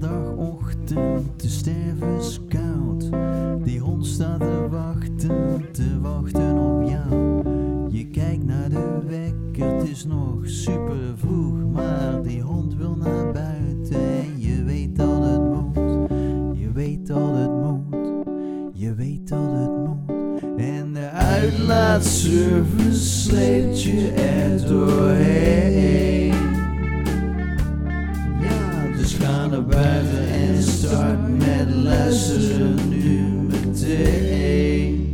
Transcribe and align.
Zaterdagochtend, 0.00 1.40
de 1.40 1.48
stervenskoud. 1.48 3.10
Die 3.64 3.78
hond 3.80 4.06
staat 4.06 4.40
te 4.40 4.66
wachten, 4.70 5.64
te 5.72 6.00
wachten 6.00 6.58
op 6.58 6.88
jou. 6.88 7.42
Je 7.90 8.06
kijkt 8.06 8.44
naar 8.44 8.68
de 8.68 8.98
wekker, 9.06 9.76
het 9.76 9.88
is 9.88 10.04
nog 10.04 10.38
super 10.42 10.96
vroeg. 11.16 11.72
Maar 11.72 12.22
die 12.22 12.40
hond 12.40 12.74
wil 12.76 12.96
naar 12.96 13.32
buiten 13.32 14.00
en 14.00 14.40
je 14.40 14.64
weet 14.64 14.96
dat 14.96 15.24
het 15.24 15.42
moet. 15.42 15.76
Je 16.58 16.72
weet 16.72 17.06
dat 17.06 17.34
het 17.34 17.50
moet, 17.50 18.24
je 18.72 18.94
weet 18.94 19.28
dat 19.28 19.50
het 19.52 19.76
moet. 19.86 20.16
En 20.56 20.92
de 20.92 21.08
uitlaatservice 21.10 23.04
sleept 23.04 23.82
je 23.82 24.10
er 24.10 24.66
doorheen. 24.66 26.17
Dus 29.08 29.16
ga 29.16 29.46
naar 29.46 29.64
buiten 29.64 30.28
en 30.28 30.62
start 30.62 31.38
met 31.38 31.74
luisteren 31.74 32.88
nu 32.88 33.20
meteen. 33.22 35.06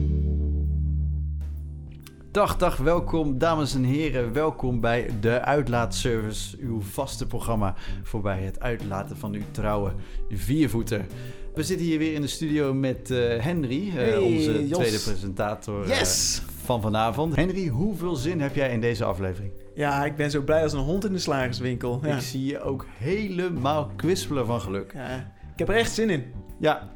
Dag, 2.31 2.57
dag, 2.57 2.77
welkom 2.77 3.39
dames 3.39 3.75
en 3.75 3.85
heren. 3.85 4.33
Welkom 4.33 4.81
bij 4.81 5.11
de 5.21 5.41
Uitlaatservice, 5.41 6.57
uw 6.61 6.81
vaste 6.81 7.27
programma 7.27 7.75
voorbij 8.03 8.43
het 8.43 8.61
uitlaten 8.61 9.17
van 9.17 9.35
uw 9.35 9.45
trouwe 9.51 9.93
viervoeter. 10.31 11.07
We 11.55 11.63
zitten 11.63 11.87
hier 11.87 11.99
weer 11.99 12.15
in 12.15 12.21
de 12.21 12.27
studio 12.27 12.75
met 12.75 13.11
eh, 13.11 13.39
Henry, 13.39 13.97
eh, 13.97 14.23
onze 14.23 14.69
Jos. 14.69 14.79
tweede 14.79 14.99
presentator 14.99 15.83
eh, 15.83 15.99
Yes! 15.99 16.43
Van 16.65 16.81
vanavond. 16.81 17.37
Henry, 17.37 17.67
hoeveel 17.67 18.17
zin 18.17 18.41
heb 18.41 18.55
jij 18.55 18.73
in 18.73 18.81
deze 18.81 19.05
aflevering? 19.05 19.53
Ja, 19.75 20.05
ik 20.05 20.17
ben 20.17 20.31
zo 20.31 20.43
blij 20.43 20.63
als 20.63 20.73
een 20.73 20.79
hond 20.79 21.05
in 21.05 21.13
de 21.13 21.19
slagerswinkel. 21.19 22.01
Ja. 22.03 22.15
Ik 22.15 22.23
zie 22.23 22.45
je 22.45 22.61
ook 22.61 22.87
helemaal 22.99 23.91
kwispelen 23.97 24.47
van 24.47 24.61
geluk. 24.61 24.93
Ja, 24.93 25.17
ik 25.53 25.59
heb 25.59 25.69
er 25.69 25.75
echt 25.75 25.93
zin 25.93 26.11
in. 26.11 26.25
Ja, 26.59 26.91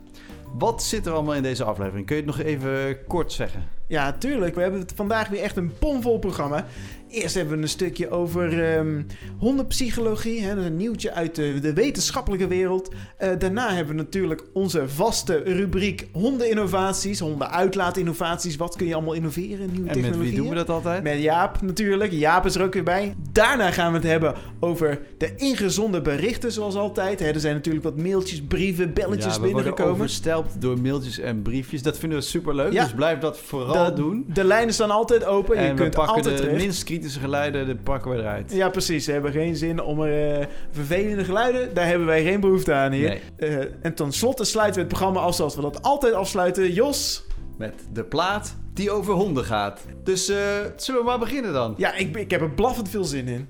wat 0.58 0.82
zit 0.82 1.06
er 1.06 1.12
allemaal 1.12 1.34
in 1.34 1.42
deze 1.42 1.64
aflevering? 1.64 2.06
Kun 2.06 2.16
je 2.16 2.22
het 2.22 2.36
nog 2.36 2.46
even 2.46 3.04
kort 3.06 3.32
zeggen? 3.32 3.62
Ja, 3.88 4.12
tuurlijk. 4.12 4.54
We 4.54 4.60
hebben 4.60 4.84
vandaag 4.94 5.28
weer 5.28 5.42
echt 5.42 5.56
een 5.56 5.72
bomvol 5.78 6.18
programma. 6.18 6.66
Eerst 7.10 7.34
hebben 7.34 7.56
we 7.56 7.62
een 7.62 7.68
stukje 7.68 8.10
over 8.10 8.64
ehm, 8.74 9.02
hondenpsychologie. 9.38 10.42
Hè, 10.42 10.48
dat 10.54 10.58
is 10.64 10.70
een 10.70 10.76
nieuwtje 10.76 11.12
uit 11.12 11.34
de, 11.34 11.58
de 11.60 11.72
wetenschappelijke 11.72 12.46
wereld. 12.46 12.88
Eh, 13.16 13.30
daarna 13.38 13.68
hebben 13.74 13.96
we 13.96 14.02
natuurlijk 14.02 14.42
onze 14.52 14.88
vaste 14.88 15.36
rubriek 15.44 16.08
hondeninnovaties. 16.12 17.20
Hondenuitlaatinnovaties. 17.20 18.56
Wat 18.56 18.76
kun 18.76 18.86
je 18.86 18.94
allemaal 18.94 19.12
innoveren? 19.12 19.70
Nieuwe 19.72 19.88
En 19.90 20.00
met 20.00 20.16
wie 20.18 20.34
doen 20.34 20.48
we 20.48 20.54
dat 20.54 20.68
altijd? 20.70 21.02
Met 21.02 21.18
Jaap 21.20 21.62
natuurlijk. 21.62 22.12
Jaap 22.12 22.46
is 22.46 22.54
er 22.54 22.62
ook 22.62 22.74
weer 22.74 22.82
bij. 22.84 23.14
Daarna 23.32 23.70
gaan 23.70 23.90
we 23.92 23.98
het 23.98 24.06
hebben 24.06 24.34
over 24.60 25.00
de 25.18 25.34
ingezonde 25.36 26.00
berichten, 26.02 26.52
zoals 26.52 26.74
altijd. 26.74 27.20
Hè, 27.20 27.26
er 27.30 27.40
zijn 27.40 27.54
natuurlijk 27.54 27.84
wat 27.84 27.96
mailtjes, 27.96 28.42
brieven, 28.42 28.92
belletjes 28.92 29.24
ja, 29.24 29.30
we 29.32 29.38
worden 29.38 29.52
binnengekomen. 29.54 29.92
overstelpt 29.94 30.60
door 30.60 30.78
mailtjes 30.80 31.18
en 31.18 31.42
briefjes. 31.42 31.82
Dat 31.82 31.98
vinden 31.98 32.18
we 32.18 32.24
superleuk, 32.24 32.72
Ja. 32.72 32.82
dus 32.84 32.94
blijf 32.94 33.18
dat 33.18 33.38
vooral 33.38 33.77
De, 33.84 33.92
doen. 33.92 34.24
de 34.28 34.44
lijnen 34.44 34.74
staan 34.74 34.90
altijd 34.90 35.24
open. 35.24 35.60
je 35.60 35.68
en 35.68 35.76
kunt 35.76 35.94
pakken 35.94 36.14
altijd 36.14 36.36
de 36.36 36.42
terecht. 36.42 36.62
minst 36.62 36.84
kritische 36.84 37.20
geluiden, 37.20 37.66
de 37.66 37.76
pakken 37.76 38.10
we 38.10 38.16
eruit. 38.16 38.52
Ja, 38.52 38.68
precies. 38.68 39.06
We 39.06 39.12
hebben 39.12 39.32
geen 39.32 39.56
zin 39.56 39.82
om 39.82 40.00
er 40.00 40.40
eh, 40.40 40.46
vervelende 40.70 41.24
geluiden. 41.24 41.74
Daar 41.74 41.86
hebben 41.86 42.06
wij 42.06 42.22
geen 42.22 42.40
behoefte 42.40 42.72
aan 42.72 42.92
hier. 42.92 43.08
Nee. 43.08 43.20
Eh, 43.36 43.66
en 43.82 43.94
tenslotte 43.94 44.44
sluiten 44.44 44.74
we 44.74 44.80
het 44.80 44.96
programma 44.96 45.20
af 45.20 45.34
zoals 45.34 45.54
we 45.54 45.60
dat 45.60 45.82
altijd 45.82 46.14
afsluiten. 46.14 46.72
Jos, 46.72 47.26
Met 47.58 47.74
de 47.92 48.04
plaat 48.04 48.56
die 48.74 48.90
over 48.90 49.14
honden 49.14 49.44
gaat. 49.44 49.80
Dus 50.04 50.28
eh, 50.28 50.36
zullen 50.76 51.00
we 51.00 51.06
maar 51.06 51.18
beginnen 51.18 51.52
dan? 51.52 51.74
ja, 51.76 51.94
ik, 51.94 52.16
ik 52.16 52.30
heb 52.30 52.40
er 52.40 52.50
blaffend 52.50 52.88
veel 52.88 53.04
zin 53.04 53.28
in. 53.28 53.48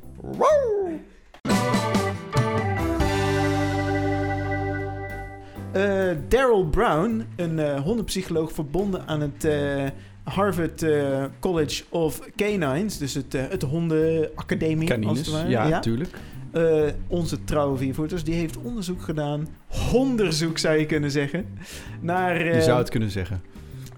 Eh, 5.73 6.11
Daryl 6.29 6.67
Brown, 6.67 7.27
een 7.37 7.59
eh, 7.59 7.81
hondenpsycholoog 7.81 8.53
verbonden 8.53 9.07
aan 9.07 9.21
het 9.21 9.45
eh, 9.45 9.85
Harvard 10.29 10.83
eh, 10.83 11.25
College 11.41 11.85
of 11.89 12.21
Canines, 12.37 12.99
dus 12.99 13.15
het, 13.15 13.35
eh, 13.35 13.43
het 13.49 13.63
hondenacademie 13.63 15.07
als 15.07 15.19
het 15.19 15.31
ware. 15.31 15.49
ja, 15.49 15.81
tuurlijk. 15.81 16.11
Eh, 16.53 16.83
onze 17.07 17.45
trouwe 17.45 17.77
viervoeters, 17.77 18.25
die 18.25 18.35
heeft 18.35 18.57
onderzoek 18.57 19.03
gedaan, 19.03 19.49
honderzoek 19.91 20.59
zou 20.59 20.77
je 20.77 20.87
kunnen 20.87 21.11
zeggen, 21.11 21.47
naar, 22.01 22.55
Je 22.55 22.63
zou 22.63 22.79
het 22.79 22.89
kunnen 22.89 23.11
zeggen. 23.11 23.43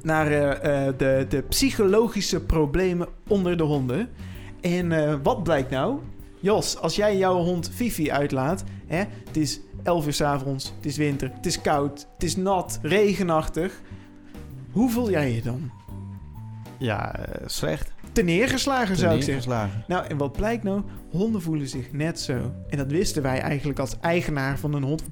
naar 0.02 0.28
de, 0.96 1.26
de 1.28 1.42
psychologische 1.48 2.40
problemen 2.40 3.08
onder 3.28 3.56
de 3.56 3.62
honden. 3.62 4.08
En 4.60 5.22
wat 5.22 5.42
blijkt 5.42 5.70
nou? 5.70 5.98
Jos, 6.40 6.78
als 6.78 6.96
jij 6.96 7.16
jouw 7.16 7.36
hond 7.36 7.70
Fifi 7.74 8.10
uitlaat, 8.10 8.64
hè, 8.86 9.02
het 9.24 9.36
is 9.36 9.60
11 9.82 10.06
uur 10.06 10.12
's 10.12 10.20
avonds, 10.20 10.72
het 10.76 10.86
is 10.86 10.96
winter, 10.96 11.30
het 11.34 11.46
is 11.46 11.60
koud, 11.60 12.06
het 12.14 12.22
is 12.22 12.36
nat, 12.36 12.78
regenachtig. 12.82 13.80
Hoe 14.70 14.90
voel 14.90 15.10
jij 15.10 15.32
je 15.32 15.42
dan? 15.42 15.70
Ja, 16.80 17.16
eh, 17.16 17.42
slecht. 17.46 17.92
Te 18.12 18.22
neergeslagen 18.22 18.96
zou 18.96 19.16
ik 19.16 19.22
zeggen. 19.22 19.70
Nou, 19.88 20.06
en 20.06 20.16
wat 20.16 20.32
blijkt 20.32 20.62
nou? 20.62 20.82
Honden 21.10 21.42
voelen 21.42 21.68
zich 21.68 21.92
net 21.92 22.20
zo. 22.20 22.52
En 22.68 22.78
dat 22.78 22.90
wisten 22.90 23.22
wij 23.22 23.40
eigenlijk 23.40 23.78
als 23.78 23.96
eigenaar 24.00 24.58
van 24.58 24.74
een 24.74 24.82
hond. 24.82 25.02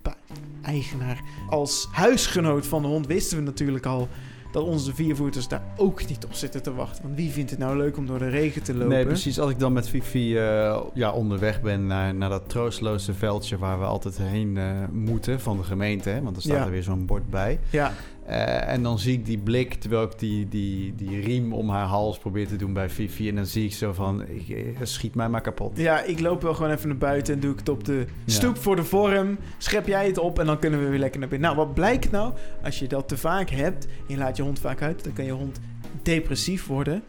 Eigenaar. 0.62 1.20
Als 1.48 1.88
huisgenoot 1.92 2.66
van 2.66 2.82
de 2.82 2.88
hond 2.88 3.06
wisten 3.06 3.38
we 3.38 3.42
natuurlijk 3.44 3.86
al 3.86 4.08
dat 4.52 4.62
onze 4.62 4.94
viervoeters 4.94 5.48
daar 5.48 5.62
ook 5.76 6.06
niet 6.08 6.24
op 6.24 6.32
zitten 6.34 6.62
te 6.62 6.74
wachten. 6.74 7.02
Want 7.02 7.16
wie 7.16 7.30
vindt 7.30 7.50
het 7.50 7.58
nou 7.58 7.76
leuk 7.76 7.96
om 7.96 8.06
door 8.06 8.18
de 8.18 8.28
regen 8.28 8.62
te 8.62 8.72
lopen? 8.74 8.88
Nee, 8.88 9.06
precies. 9.06 9.40
Als 9.40 9.50
ik 9.50 9.58
dan 9.58 9.72
met 9.72 9.88
Fifi 9.88 10.36
eh, 10.38 10.80
ja, 10.94 11.10
onderweg 11.12 11.60
ben 11.60 11.86
naar, 11.86 12.14
naar 12.14 12.28
dat 12.28 12.48
troosteloze 12.48 13.14
veldje 13.14 13.58
waar 13.58 13.78
we 13.78 13.84
altijd 13.84 14.18
heen 14.18 14.56
eh, 14.56 14.70
moeten 14.92 15.40
van 15.40 15.56
de 15.56 15.62
gemeente, 15.62 16.08
hè, 16.10 16.22
want 16.22 16.36
er 16.36 16.42
staat 16.42 16.56
Ja. 16.56 16.64
er 16.64 16.70
weer 16.70 16.82
zo'n 16.82 17.06
bord 17.06 17.30
bij. 17.30 17.58
Ja, 17.70 17.92
Eh, 18.28 18.68
en 18.72 18.82
dan 18.82 18.98
zie 18.98 19.12
ik 19.12 19.26
die 19.26 19.38
blik 19.38 19.74
terwijl 19.74 20.02
ik 20.02 20.18
die, 20.18 20.48
die, 20.48 20.94
die 20.94 21.20
riem 21.20 21.52
om 21.52 21.70
haar 21.70 21.86
hals 21.86 22.18
probeer 22.18 22.48
te 22.48 22.56
doen 22.56 22.72
bij 22.72 22.90
Fifi. 22.90 23.28
En 23.28 23.34
dan 23.34 23.46
zie 23.46 23.64
ik 23.64 23.72
zo 23.72 23.92
van, 23.92 24.22
ik, 24.28 24.48
eh, 24.48 24.64
schiet 24.82 25.14
mij 25.14 25.28
maar 25.28 25.40
kapot. 25.40 25.76
ja, 25.78 26.02
ik 26.02 26.20
loop 26.20 26.42
wel 26.42 26.54
gewoon 26.54 26.70
even 26.70 26.88
naar 26.88 26.96
buiten 26.98 27.34
en 27.34 27.40
doe 27.40 27.52
ik 27.52 27.58
het 27.58 27.68
op 27.68 27.84
de 27.84 28.06
Ja. 28.24 28.32
stoep 28.32 28.56
voor 28.58 28.76
de 28.76 28.84
vorm. 28.84 29.38
Schep 29.58 29.86
jij 29.86 30.06
het 30.06 30.18
op 30.18 30.38
en 30.38 30.46
dan 30.46 30.58
kunnen 30.58 30.80
we 30.80 30.88
weer 30.88 30.98
lekker 30.98 31.20
naar 31.20 31.28
binnen. 31.28 31.50
Nou, 31.54 31.66
wat 31.66 31.74
blijkt 31.74 32.10
nou? 32.10 32.32
Als 32.64 32.78
je 32.78 32.86
dat 32.86 33.08
te 33.08 33.16
vaak 33.16 33.50
hebt 33.50 33.86
en 33.86 33.92
je 34.06 34.16
laat 34.16 34.36
je 34.36 34.42
hond 34.42 34.58
vaak 34.58 34.82
uit, 34.82 35.04
dan 35.04 35.12
kan 35.12 35.24
je 35.24 35.32
hond 35.32 35.60
depressief 36.02 36.66
worden. 36.66 37.02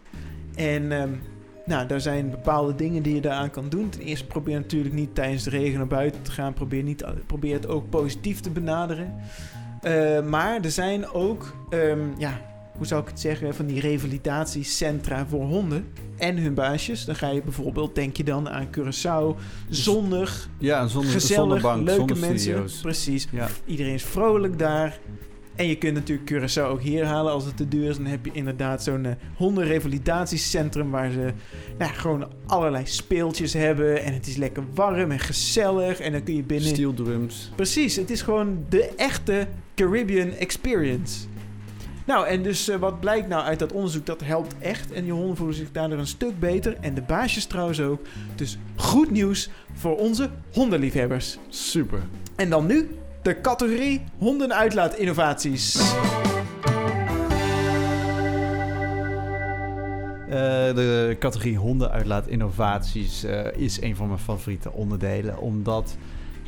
En 0.55 0.91
ehm, 0.91 1.09
nou, 1.65 1.87
daar 1.87 2.01
zijn 2.01 2.29
bepaalde 2.29 2.75
dingen 2.75 3.03
die 3.03 3.15
je 3.15 3.21
daaraan 3.21 3.51
kan 3.51 3.69
doen. 3.69 3.89
Ten 3.89 4.01
eerste 4.01 4.25
probeer 4.25 4.55
natuurlijk 4.59 4.93
niet 4.93 5.15
tijdens 5.15 5.43
de 5.43 5.49
regen 5.49 5.77
naar 5.77 5.87
buiten 5.87 6.21
te 6.21 6.31
gaan. 6.31 6.53
Probeer, 6.53 6.83
niet, 6.83 7.05
probeer 7.25 7.53
het 7.53 7.67
ook 7.67 7.89
positief 7.89 8.39
te 8.39 8.49
benaderen. 8.49 9.13
Eh, 9.81 10.21
maar 10.21 10.61
er 10.61 10.71
zijn 10.71 11.09
ook, 11.11 11.53
ehm, 11.69 11.99
ja, 12.17 12.41
hoe 12.77 12.87
zou 12.87 13.01
ik 13.01 13.07
het 13.07 13.19
zeggen, 13.19 13.55
van 13.55 13.65
die 13.65 13.79
revalidatiecentra 13.79 15.25
voor 15.29 15.45
honden 15.45 15.87
en 16.17 16.37
hun 16.37 16.53
baasjes. 16.53 17.05
Dan 17.05 17.15
ga 17.15 17.29
je 17.29 17.41
bijvoorbeeld, 17.41 17.95
denk 17.95 18.17
je 18.17 18.23
dan 18.23 18.49
aan 18.49 18.67
Curaçao, 18.67 19.39
zonnig, 19.69 20.49
Ja, 20.57 20.87
gezellig, 20.87 21.21
zonnebank, 21.21 21.85
leuke 21.85 22.15
mensen. 22.15 22.65
Precies. 22.81 23.27
Ja. 23.31 23.47
Iedereen 23.65 23.93
is 23.93 24.03
vrolijk 24.03 24.59
daar. 24.59 24.99
En 25.59 25.67
je 25.67 25.77
kunt 25.77 25.93
natuurlijk 25.93 26.31
Curaçao 26.31 26.61
ook 26.61 26.81
hier 26.81 27.05
halen 27.05 27.31
als 27.31 27.45
het 27.45 27.57
te 27.57 27.67
duur 27.67 27.89
is. 27.89 27.95
Dan 27.95 28.05
heb 28.05 28.25
je 28.25 28.31
inderdaad 28.33 28.83
zo'n 28.83 29.05
eh, 29.05 29.11
hondenrevalidatiecentrum 29.35 30.89
waar 30.89 31.11
ze 31.11 31.33
nou, 31.77 31.93
gewoon 31.93 32.27
allerlei 32.45 32.85
speeltjes 32.85 33.53
hebben. 33.53 34.03
En 34.03 34.13
het 34.13 34.27
is 34.27 34.35
lekker 34.35 34.63
warm 34.73 35.11
en 35.11 35.19
gezellig. 35.19 35.99
En 35.99 36.11
dan 36.11 36.23
kun 36.23 36.35
je 36.35 36.43
binnen... 36.43 36.69
Steel 36.69 36.93
drums. 36.93 37.51
Precies, 37.55 37.95
het 37.95 38.09
is 38.09 38.21
gewoon 38.21 38.65
de 38.69 38.89
echte 38.95 39.47
Caribbean 39.75 40.31
experience. 40.31 41.25
Nou, 42.05 42.27
en 42.27 42.43
dus 42.43 42.69
eh, 42.69 42.77
wat 42.77 42.99
blijkt 42.99 43.27
nou 43.27 43.43
uit 43.43 43.59
dat 43.59 43.71
onderzoek? 43.71 44.05
Dat 44.05 44.21
helpt 44.23 44.55
echt. 44.59 44.91
En 44.91 45.03
die 45.03 45.11
honden 45.11 45.35
voelen 45.35 45.55
zich 45.55 45.71
daardoor 45.71 45.99
een 45.99 46.07
stuk 46.07 46.39
beter. 46.39 46.77
En 46.81 46.93
de 46.93 47.01
baasjes 47.01 47.45
trouwens 47.45 47.81
ook. 47.81 48.01
Dus 48.35 48.57
goed 48.75 49.11
nieuws 49.11 49.49
voor 49.73 49.97
onze 49.97 50.29
hondenliefhebbers. 50.51 51.37
Super. 51.49 51.99
En 52.35 52.49
dan 52.49 52.65
nu 52.65 52.89
de 53.29 53.41
categorie 53.41 54.01
hondenuitlaatinnovaties. 54.17 55.75
Eh, 60.29 60.75
de 60.75 61.15
categorie 61.19 61.57
hondenuitlaat 61.57 62.27
innovaties 62.27 63.23
eh, 63.23 63.45
is 63.55 63.81
een 63.81 63.95
van 63.95 64.07
mijn 64.07 64.19
favoriete 64.19 64.71
onderdelen. 64.71 65.39
Omdat 65.39 65.97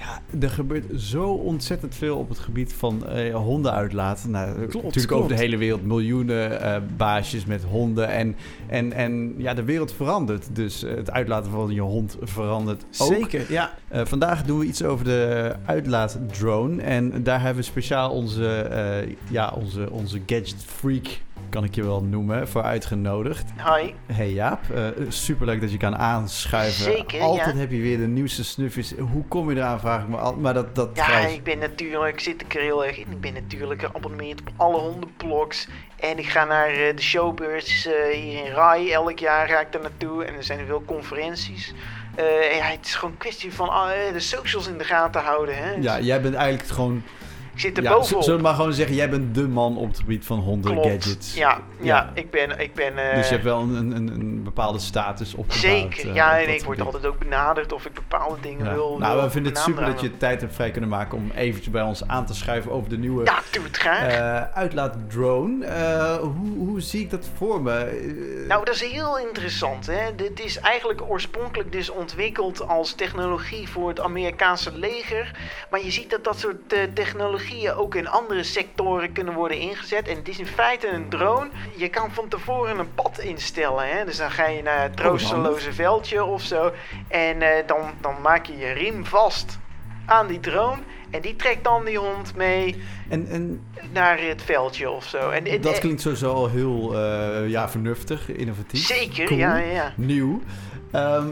ja, 0.01 0.21
er 0.39 0.49
gebeurt 0.49 1.01
zo 1.01 1.23
ontzettend 1.23 1.95
veel 1.95 2.17
op 2.17 2.29
het 2.29 2.39
gebied 2.39 2.73
van 2.73 3.07
eh, 3.07 3.35
hondenuitlaat. 3.35 4.25
Nou, 4.27 4.59
natuurlijk 4.59 4.95
over 4.95 5.07
klopt. 5.07 5.29
de 5.29 5.35
hele 5.35 5.57
wereld 5.57 5.85
miljoenen 5.85 6.61
eh, 6.61 6.81
baasjes 6.97 7.45
met 7.45 7.63
honden. 7.63 8.09
En, 8.09 8.35
en, 8.67 8.93
en 8.93 9.33
ja, 9.37 9.53
de 9.53 9.63
wereld 9.63 9.93
verandert. 9.93 10.55
Dus 10.55 10.83
eh, 10.83 10.95
het 10.95 11.11
uitlaten 11.11 11.51
van 11.51 11.73
je 11.73 11.81
hond 11.81 12.17
verandert 12.21 12.85
ook. 12.97 13.13
Zeker, 13.13 13.51
ja. 13.51 13.73
Eh, 13.87 14.05
vandaag 14.05 14.43
doen 14.43 14.59
we 14.59 14.65
iets 14.65 14.83
over 14.83 15.05
de 15.05 15.53
uitlaatdrone. 15.65 16.81
En 16.81 17.23
daar 17.23 17.41
hebben 17.41 17.63
we 17.63 17.69
speciaal 17.69 18.11
onze, 18.11 18.47
eh, 18.47 19.15
ja, 19.29 19.53
onze, 19.55 19.91
onze 19.91 20.21
gadget 20.25 20.63
freak 20.65 21.07
kan 21.51 21.63
ik 21.63 21.75
je 21.75 21.83
wel 21.83 22.03
noemen, 22.03 22.47
voor 22.47 22.63
uitgenodigd. 22.63 23.49
Hi. 23.57 23.93
Hey 24.13 24.31
Jaap, 24.31 24.59
uh, 24.75 24.87
superleuk 25.07 25.61
dat 25.61 25.71
je 25.71 25.77
kan 25.77 25.95
aanschuiven. 25.97 26.83
Zeker, 26.83 27.21
Altijd 27.21 27.55
ja. 27.55 27.59
heb 27.59 27.71
je 27.71 27.81
weer 27.81 27.97
de 27.97 28.07
nieuwste 28.07 28.43
snufjes. 28.43 28.93
Hoe 28.97 29.23
kom 29.27 29.49
je 29.49 29.55
eraan, 29.55 29.79
vraag 29.79 30.01
ik 30.01 30.07
me 30.07 30.17
al. 30.17 30.35
Maar 30.35 30.53
dat, 30.53 30.75
dat 30.75 30.89
Ja, 30.93 31.19
ik 31.19 31.43
ben 31.43 31.59
natuurlijk, 31.59 32.19
zit 32.19 32.41
ik 32.41 32.55
er 32.55 32.61
heel 32.61 32.85
erg 32.85 32.97
in. 32.97 33.11
Ik 33.11 33.21
ben 33.21 33.33
natuurlijk 33.33 33.81
geabonneerd 33.81 34.39
op 34.39 34.49
alle 34.55 34.77
hondenblogs. 34.77 35.67
En 35.99 36.17
ik 36.17 36.29
ga 36.29 36.45
naar 36.45 36.69
eh, 36.69 36.95
de 36.95 37.01
showbeurs 37.01 37.85
eh, 37.85 37.93
hier 38.17 38.45
in 38.45 38.51
Rai. 38.51 38.91
Elk 38.91 39.19
jaar 39.19 39.47
ga 39.47 39.59
ik 39.59 39.71
daar 39.71 39.81
naartoe. 39.81 40.25
En 40.25 40.33
er 40.35 40.43
zijn 40.43 40.59
er 40.59 40.65
veel 40.65 40.83
conferenties. 40.85 41.73
Ja, 42.57 42.65
het 42.65 42.85
is 42.85 42.95
gewoon 42.95 43.11
een 43.11 43.17
kwestie 43.17 43.53
van 43.53 43.69
de 44.13 44.19
socials 44.19 44.67
in 44.67 44.77
de 44.77 44.83
gaten 44.83 45.21
houden. 45.21 45.57
Hè. 45.57 45.71
Ja, 45.71 45.99
jij 45.99 46.21
bent 46.21 46.35
eigenlijk 46.35 46.69
gewoon... 46.69 47.03
zit 47.61 47.77
er 47.77 47.83
Ja, 47.83 47.93
bovenop. 47.93 48.23
zullen 48.23 48.37
we 48.39 48.43
maar 48.45 48.55
gewoon 48.55 48.73
zeggen, 48.73 48.95
jij 48.95 49.09
bent 49.09 49.35
de 49.35 49.47
man 49.47 49.77
op 49.77 49.87
het 49.87 49.99
gebied 49.99 50.25
van 50.25 50.39
honden 50.39 50.71
Klopt. 50.71 50.87
gadgets. 50.87 51.33
Ja, 51.35 51.49
ja, 51.49 51.85
Ja. 51.95 52.11
ik 52.13 52.31
ben... 52.31 52.59
Ik 52.59 52.73
ben 52.73 52.97
eh, 53.09 53.15
Dus 53.15 53.25
je 53.27 53.31
hebt 53.33 53.43
wel 53.45 53.59
een, 53.59 53.75
een, 53.95 54.07
een 54.07 54.43
bepaalde 54.43 54.79
status 54.79 55.33
opgebouwd. 55.35 55.61
Zeker, 55.93 56.09
eh, 56.09 56.15
ja, 56.15 56.31
op 56.41 56.47
en 56.47 56.53
ik 56.53 56.63
word 56.63 56.81
altijd 56.81 57.05
ook 57.05 57.19
benaderd 57.19 57.73
of 57.73 57.85
ik 57.85 57.93
bepaalde 57.93 58.35
dingen 58.41 58.65
Ja. 58.65 58.73
wil. 58.73 58.97
Nou, 58.99 59.13
wil 59.15 59.23
we 59.23 59.29
vinden 59.29 59.51
het 59.51 59.61
super 59.61 59.85
dat 59.85 60.01
je 60.01 60.17
tijd 60.17 60.41
hebt 60.41 60.53
vrij 60.55 60.71
kunnen 60.71 60.89
maken 60.89 61.17
om 61.17 61.31
eventjes 61.35 61.69
bij 61.73 61.81
ons 61.81 62.07
aan 62.07 62.25
te 62.25 62.33
schuiven 62.33 62.71
over 62.71 62.89
de 62.89 62.97
nieuwe 62.97 63.23
Ja, 63.25 63.39
doe 63.51 63.63
het 63.63 63.77
graag. 63.77 64.07
eh 64.13 64.57
uitlaatdrone. 64.57 65.65
Eh, 65.65 66.15
hoe, 66.17 66.57
hoe 66.57 66.81
zie 66.81 67.01
ik 67.01 67.09
dat 67.09 67.29
voor 67.35 67.61
me? 67.61 67.71
Eh, 67.79 68.47
Nou, 68.47 68.65
dat 68.65 68.73
is 68.75 68.81
heel 68.83 69.19
interessant. 69.19 69.85
Hè? 69.85 70.15
Dit 70.15 70.39
is 70.45 70.59
eigenlijk 70.59 71.01
oorspronkelijk 71.07 71.71
dus 71.71 71.89
ontwikkeld 71.89 72.67
als 72.67 72.93
technologie 72.93 73.69
voor 73.69 73.87
het 73.89 73.99
Amerikaanse 73.99 74.77
leger. 74.77 75.31
Maar 75.69 75.83
je 75.83 75.91
ziet 75.91 76.09
dat 76.09 76.23
dat 76.23 76.39
soort 76.39 76.73
eh, 76.73 76.79
technologieën 77.51 77.73
ook 77.73 77.95
in 77.95 78.07
andere 78.07 78.43
sectoren 78.43 79.11
kunnen 79.11 79.33
worden 79.33 79.57
ingezet. 79.57 80.07
En 80.07 80.15
het 80.15 80.27
is 80.27 80.39
in 80.39 80.45
feite 80.45 80.87
een 80.87 81.09
drone. 81.09 81.49
Je 81.75 81.89
kan 81.89 82.11
van 82.11 82.27
tevoren 82.27 82.79
een 82.79 82.93
pad 82.93 83.19
instellen. 83.19 83.87
Hè? 83.97 84.05
Dus 84.05 84.17
dan 84.17 84.31
ga 84.31 84.47
je 84.47 84.61
naar 84.63 84.81
het 84.81 84.97
troosteloze 84.97 85.73
veldje 85.73 86.23
of 86.23 86.41
zo. 86.41 86.71
En 87.07 87.41
eh, 87.41 87.67
dan, 87.67 87.79
dan 88.01 88.15
maak 88.21 88.45
je 88.45 88.57
je 88.57 88.71
riem 88.71 89.05
vast 89.05 89.59
aan 90.05 90.27
die 90.27 90.39
drone. 90.39 90.81
En 91.11 91.21
die 91.21 91.35
trekt 91.35 91.63
dan 91.63 91.85
die 91.85 91.97
hond 91.97 92.35
mee 92.35 92.81
en 93.09 93.27
en 93.27 93.63
naar 93.91 94.19
het 94.19 94.41
veldje 94.41 94.89
of 94.89 95.05
zo. 95.05 95.29
En, 95.29 95.45
en- 95.45 95.61
dat 95.61 95.73
en- 95.73 95.79
klinkt 95.79 96.01
sowieso 96.01 96.33
al 96.33 96.49
heel 96.49 96.95
eh, 96.95 97.49
ja, 97.49 97.69
vernuftig, 97.69 98.29
innovatief. 98.29 98.85
Zeker, 98.85 99.25
Cool. 99.25 99.39
ja, 99.39 99.57
ja, 99.57 99.71
ja. 99.71 99.93
Nieuw. 99.97 100.41
Ehm, 100.91 101.27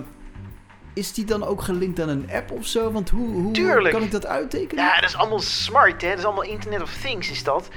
is 0.94 1.14
die 1.14 1.26
dan 1.26 1.44
ook 1.44 1.62
gelinkt 1.62 2.00
aan 2.00 2.10
een 2.10 2.30
app 2.34 2.52
of 2.52 2.66
zo? 2.66 2.92
Want 2.92 3.10
hoe, 3.10 3.30
hoe 3.30 3.52
Tuurlijk. 3.54 3.94
kan 3.94 4.04
ik 4.04 4.12
dat 4.12 4.26
uittekenen? 4.26 4.84
Ja, 4.84 5.00
dat 5.00 5.10
is 5.10 5.16
allemaal 5.16 5.40
smart, 5.40 6.02
hè? 6.02 6.10
Dat 6.10 6.18
is 6.18 6.26
allemaal 6.26 6.44
Internet 6.44 6.82
of 6.82 6.94
Things, 6.94 7.32
is 7.32 7.44
dat. 7.44 7.70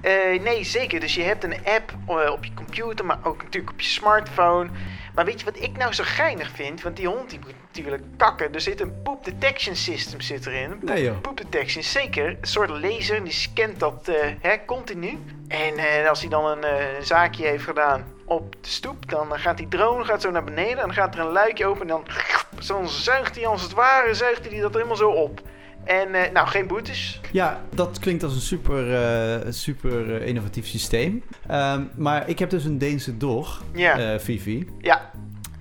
Eh, 0.00 0.42
nee, 0.42 0.64
zeker. 0.64 1.00
Dus 1.00 1.14
je 1.14 1.22
hebt 1.22 1.44
een 1.44 1.56
app 1.64 1.94
eh, 2.06 2.32
op 2.32 2.44
je 2.44 2.54
computer, 2.54 3.04
maar 3.04 3.18
ook 3.22 3.42
natuurlijk 3.42 3.72
op 3.72 3.80
je 3.80 3.86
smartphone. 3.86 4.68
Maar 5.14 5.24
weet 5.24 5.40
je 5.40 5.44
wat 5.44 5.60
ik 5.60 5.76
nou 5.76 5.92
zo 5.92 6.02
geinig 6.06 6.50
vind? 6.50 6.82
Want 6.82 6.96
die 6.96 7.06
hond 7.06 7.30
die 7.30 7.38
moet 7.38 7.54
natuurlijk 7.66 8.02
kakken. 8.16 8.54
Er 8.54 8.60
zit 8.60 8.80
een 8.80 9.02
poop 9.02 9.24
detection 9.24 9.76
system 9.76 10.20
zit 10.20 10.46
erin. 10.46 10.78
Nee 10.80 11.02
joh. 11.02 11.20
Poop 11.20 11.36
detection, 11.36 11.82
zeker. 11.82 12.26
Een 12.28 12.36
soort 12.40 12.70
laser, 12.70 13.24
die 13.24 13.32
scant 13.32 13.80
dat 13.80 14.08
eh, 14.08 14.14
hè, 14.40 14.64
continu. 14.64 15.18
En 15.48 16.08
als 16.08 16.20
hij 16.20 16.30
dan 16.30 16.64
een 16.64 17.04
zaakje 17.04 17.46
heeft 17.46 17.64
gedaan 17.64 18.04
op 18.24 18.52
de 18.60 18.68
stoep, 18.68 19.10
dan 19.10 19.38
gaat 19.38 19.56
die 19.56 19.68
drone 19.68 20.04
gaat 20.04 20.22
zo 20.22 20.30
naar 20.30 20.44
beneden. 20.44 20.78
En 20.78 20.86
dan 20.86 20.94
gaat 20.94 21.14
er 21.14 21.20
een 21.20 21.32
luikje 21.32 21.66
open 21.66 21.80
en 21.80 21.88
dan, 21.88 22.04
dan 22.66 22.88
zuigt 22.88 23.34
hij 23.36 23.46
als 23.46 23.62
het 23.62 23.72
ware, 23.72 24.14
zuigt 24.14 24.50
hij 24.50 24.60
dat 24.60 24.70
er 24.70 24.76
helemaal 24.76 24.96
zo 24.96 25.10
op. 25.10 25.40
En 25.84 26.14
eh, 26.14 26.32
nou, 26.32 26.48
geen 26.48 26.66
boetes. 26.66 27.20
Ja, 27.32 27.60
dat 27.74 27.98
klinkt 27.98 28.22
als 28.22 28.34
een 28.34 28.40
super, 28.40 28.94
eh, 28.94 29.52
super 29.52 30.16
eh, 30.20 30.26
innovatief 30.26 30.66
systeem. 30.66 31.22
Ehm, 31.46 31.82
maar 31.96 32.28
ik 32.28 32.38
heb 32.38 32.50
dus 32.50 32.64
een 32.64 32.78
Deense 32.78 33.16
dog, 33.16 33.62
Ja, 33.72 34.20
Vivi. 34.20 34.66
ja. 34.78 35.10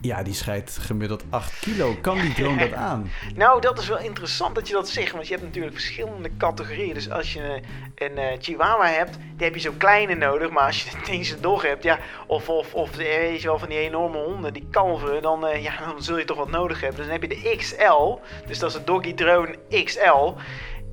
Ja, 0.01 0.23
die 0.23 0.33
scheidt 0.33 0.77
gemiddeld 0.81 1.23
8 1.29 1.59
kilo. 1.59 1.95
Kan 2.01 2.19
die 2.21 2.33
drone 2.33 2.57
dat 2.57 2.73
aan? 2.89 3.11
Nou, 3.35 3.61
dat 3.61 3.79
is 3.79 3.87
wel 3.87 3.99
interessant 3.99 4.55
dat 4.55 4.67
je 4.67 4.73
dat 4.73 4.89
zegt, 4.89 5.11
want 5.11 5.27
je 5.27 5.33
hebt 5.33 5.45
natuurlijk 5.45 5.73
verschillende 5.73 6.29
categorieën. 6.37 6.93
Dus 6.93 7.09
als 7.09 7.33
je 7.33 7.41
een, 7.41 7.63
een 7.95 8.17
eh, 8.17 8.37
Chihuahua 8.39 8.87
hebt, 8.87 9.17
die 9.35 9.45
heb 9.45 9.55
je 9.55 9.61
zo'n 9.61 9.77
kleine 9.77 10.15
nodig. 10.15 10.49
Maar 10.49 10.65
als 10.65 10.83
je 10.83 10.97
een 10.97 11.03
Deense 11.05 11.39
dog 11.39 11.61
hebt, 11.61 11.83
ja, 11.83 11.99
of, 12.27 12.49
of, 12.49 12.73
of 12.73 12.91
eh, 12.91 12.97
weet 12.97 13.41
je 13.41 13.47
wel, 13.47 13.59
van 13.59 13.69
die 13.69 13.77
enorme 13.77 14.17
honden, 14.17 14.53
die 14.53 14.67
kalveren, 14.71 15.21
dan, 15.21 15.47
eh, 15.47 15.63
ja, 15.63 15.73
dan 15.79 16.03
zul 16.03 16.17
je 16.17 16.25
toch 16.25 16.37
wat 16.37 16.51
nodig 16.51 16.81
hebben. 16.81 16.97
Dus 16.97 17.05
dan 17.05 17.19
heb 17.19 17.31
je 17.31 17.41
de 17.41 17.55
XL, 17.57 18.19
dus 18.47 18.59
dat 18.59 18.69
is 18.69 18.75
de 18.75 18.83
Doggy 18.83 19.13
Drone 19.13 19.55
XL. 19.83 20.33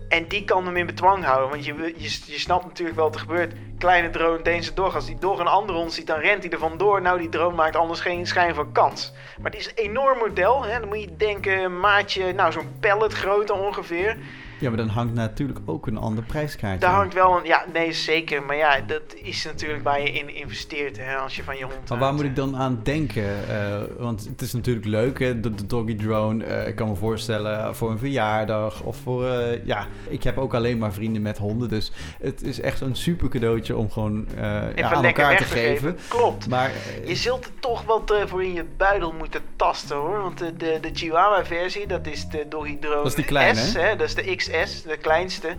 En 0.08 0.28
die 0.28 0.44
kan 0.44 0.66
hem 0.66 0.76
in 0.76 0.86
bedwang 0.86 1.24
houden, 1.24 1.48
want 1.50 1.64
je, 1.64 1.74
je, 1.96 2.32
je 2.32 2.38
snapt 2.38 2.64
natuurlijk 2.64 2.96
wel 2.96 3.06
wat 3.06 3.14
er 3.14 3.20
gebeurt. 3.20 3.54
Kleine 3.78 4.10
drone, 4.10 4.42
Deense 4.42 4.74
dog, 4.74 4.94
als 4.94 5.06
die 5.06 5.18
dog 5.18 5.38
een 5.38 5.46
andere 5.46 5.78
hond 5.78 5.92
ziet, 5.92 6.06
dan 6.06 6.18
rent 6.18 6.42
hij 6.42 6.52
er 6.52 6.58
vandoor. 6.58 7.02
Nou, 7.02 7.18
die 7.18 7.28
drone 7.28 7.56
maakt 7.56 7.76
anders 7.76 8.00
geen 8.00 8.26
schijn 8.26 8.54
van 8.54 8.72
kans. 8.72 9.12
Maar 9.40 9.50
het 9.50 9.60
is 9.60 9.66
een 9.66 9.84
enorm 9.84 10.18
model, 10.18 10.64
hè? 10.64 10.80
dan 10.80 10.88
moet 10.88 11.00
je 11.00 11.16
denken, 11.16 11.80
maatje, 11.80 12.32
nou 12.32 12.52
zo'n 12.52 12.76
pallet 12.80 13.50
ongeveer. 13.50 14.16
Ja, 14.58 14.68
maar 14.68 14.76
dan 14.78 14.88
hangt 14.88 15.14
natuurlijk 15.14 15.58
ook 15.64 15.86
een 15.86 15.96
ander 15.96 16.24
prijskaartje. 16.24 16.78
Daar 16.80 16.90
aan. 16.90 16.96
hangt 16.96 17.14
wel 17.14 17.36
een, 17.38 17.44
ja, 17.44 17.64
nee 17.72 17.92
zeker, 17.92 18.42
maar 18.42 18.56
ja, 18.56 18.80
dat 18.80 19.02
is 19.14 19.44
natuurlijk 19.44 19.82
waar 19.84 20.00
je 20.00 20.10
in 20.12 20.34
investeert, 20.34 20.96
hè, 20.98 21.16
als 21.16 21.36
je 21.36 21.42
van 21.42 21.56
je 21.56 21.64
hond 21.64 21.76
Maar 21.78 21.88
waar 21.88 21.98
houdt, 21.98 22.16
moet 22.16 22.24
ik 22.24 22.36
dan 22.36 22.56
aan 22.56 22.80
denken? 22.82 23.48
Eh, 23.48 23.76
want 23.98 24.24
het 24.24 24.40
is 24.40 24.52
natuurlijk 24.52 24.86
leuk, 24.86 25.18
hè, 25.18 25.40
de, 25.40 25.54
de 25.54 25.66
doggy 25.66 25.96
drone. 25.96 26.44
Eh, 26.44 26.68
ik 26.68 26.74
kan 26.76 26.88
me 26.88 26.94
voorstellen 26.94 27.74
voor 27.76 27.90
een 27.90 27.98
verjaardag 27.98 28.82
of 28.82 28.96
voor... 28.96 29.26
eh, 29.26 29.64
ja, 29.64 29.86
ik 30.08 30.22
heb 30.22 30.38
ook 30.38 30.54
alleen 30.54 30.78
maar 30.78 30.92
vrienden 30.92 31.22
met 31.22 31.38
honden. 31.38 31.68
Dus 31.68 31.92
het 32.20 32.42
is 32.42 32.60
echt 32.60 32.80
een 32.80 32.96
super 32.96 33.28
cadeautje 33.28 33.76
om 33.76 33.90
gewoon 33.90 34.26
eh, 34.36 34.42
ja, 34.76 34.92
aan 34.92 35.04
elkaar 35.04 35.36
te 35.36 35.44
geven. 35.44 35.98
Klopt. 36.08 36.48
Maar 36.48 36.70
eh, 36.70 37.08
Je 37.08 37.14
zult 37.14 37.44
er 37.44 37.50
toch 37.60 37.84
wat 37.84 38.10
eh, 38.10 38.22
voor 38.26 38.42
in 38.44 38.52
je 38.52 38.64
buidel 38.76 39.12
moeten 39.12 39.40
tasten 39.56 39.96
hoor. 39.96 40.22
Want 40.22 40.38
de, 40.38 40.56
de, 40.56 40.78
de 40.80 40.90
Chihuahua 40.92 41.44
versie, 41.44 41.86
dat 41.86 42.06
is 42.06 42.28
de 42.28 42.46
Doggy 42.48 42.78
Drone 42.78 42.96
Dat 42.96 43.06
is 43.06 43.14
die 43.14 43.24
kleine, 43.24 43.60
S, 43.60 43.74
hè? 43.74 43.96
Dat 43.96 44.06
is 44.06 44.14
de 44.14 44.22
XS, 44.50 44.82
de 44.82 44.96
kleinste. 44.96 45.56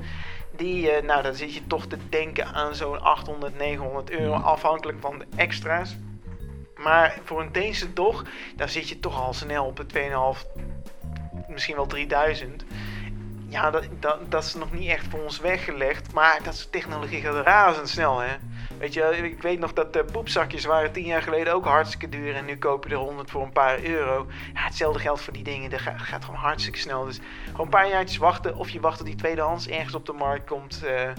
Die, 0.56 0.92
eh, 0.92 1.04
nou 1.04 1.24
dan 1.24 1.36
zit 1.36 1.54
je 1.54 1.68
toch 1.68 1.86
te 1.86 1.98
denken 2.10 2.46
aan 2.46 2.76
zo'n 2.76 3.02
800, 3.02 3.58
900 3.58 4.10
euro. 4.10 4.34
Hmm. 4.34 4.44
Afhankelijk 4.44 4.98
van 5.02 5.20
de 5.20 5.26
extra's. 5.36 5.96
Maar 6.76 7.20
voor 7.24 7.42
een 7.42 7.52
Deense 7.52 7.94
dog, 7.94 8.26
dan 8.56 8.70
zit 8.70 8.90
je 8.90 9.00
toch 9.00 9.22
al 9.22 9.34
snel 9.34 9.66
op 9.66 9.76
de 9.76 9.86
2,5, 9.86 10.46
misschien 11.48 11.76
wel 11.76 11.88
3000. 11.88 12.66
Ja, 13.58 13.72
dat, 13.72 13.88
dat, 14.00 14.32
dat 14.32 14.44
is 14.44 14.54
nog 14.54 14.72
niet 14.72 14.90
echt 14.90 15.06
voor 15.10 15.20
ons 15.24 15.40
weggelegd. 15.40 16.14
Maar 16.14 16.40
dat 16.44 16.54
is 16.54 16.68
technologie 16.72 17.22
gaat 17.22 17.46
razendsnel, 17.46 18.20
hè. 18.20 18.36
Weet 18.78 18.94
je, 18.94 19.18
ik 19.24 19.42
weet 19.42 19.60
nog 19.60 19.74
dat 19.74 19.94
de 19.94 20.04
poepzakjes 20.04 20.66
waren 20.66 20.92
tien 20.92 21.06
jaar 21.06 21.22
geleden 21.22 21.54
ook 21.54 21.66
hartstikke 21.66 22.10
duur. 22.10 22.36
En 22.36 22.46
nu 22.46 22.58
koop 22.58 22.84
je 22.84 22.90
er 22.90 22.96
100 22.96 23.32
voor 23.32 23.44
een 23.44 23.52
paar 23.52 23.84
euro. 23.84 24.28
Ja, 24.54 24.64
hetzelfde 24.64 25.00
geldt 25.00 25.22
voor 25.22 25.34
die 25.34 25.44
dingen. 25.44 25.70
Dat 25.70 25.80
gaat, 25.80 26.26
gewoon 26.26 26.40
hartstikke 26.40 26.80
snel. 26.80 27.06
Dus 27.06 27.20
gewoon 27.46 27.66
een 27.66 27.72
paar 27.72 27.90
jaartjes 27.90 28.18
wachten. 28.18 28.56
Of 28.56 28.70
je 28.70 28.80
wacht 28.80 28.98
tot 28.98 29.06
die 29.06 29.16
tweedehands 29.16 29.68
ergens 29.68 29.96
op 29.96 30.06
de 30.06 30.14
markt 30.14 30.48
komt. 30.48 30.84
eh, 30.86 31.10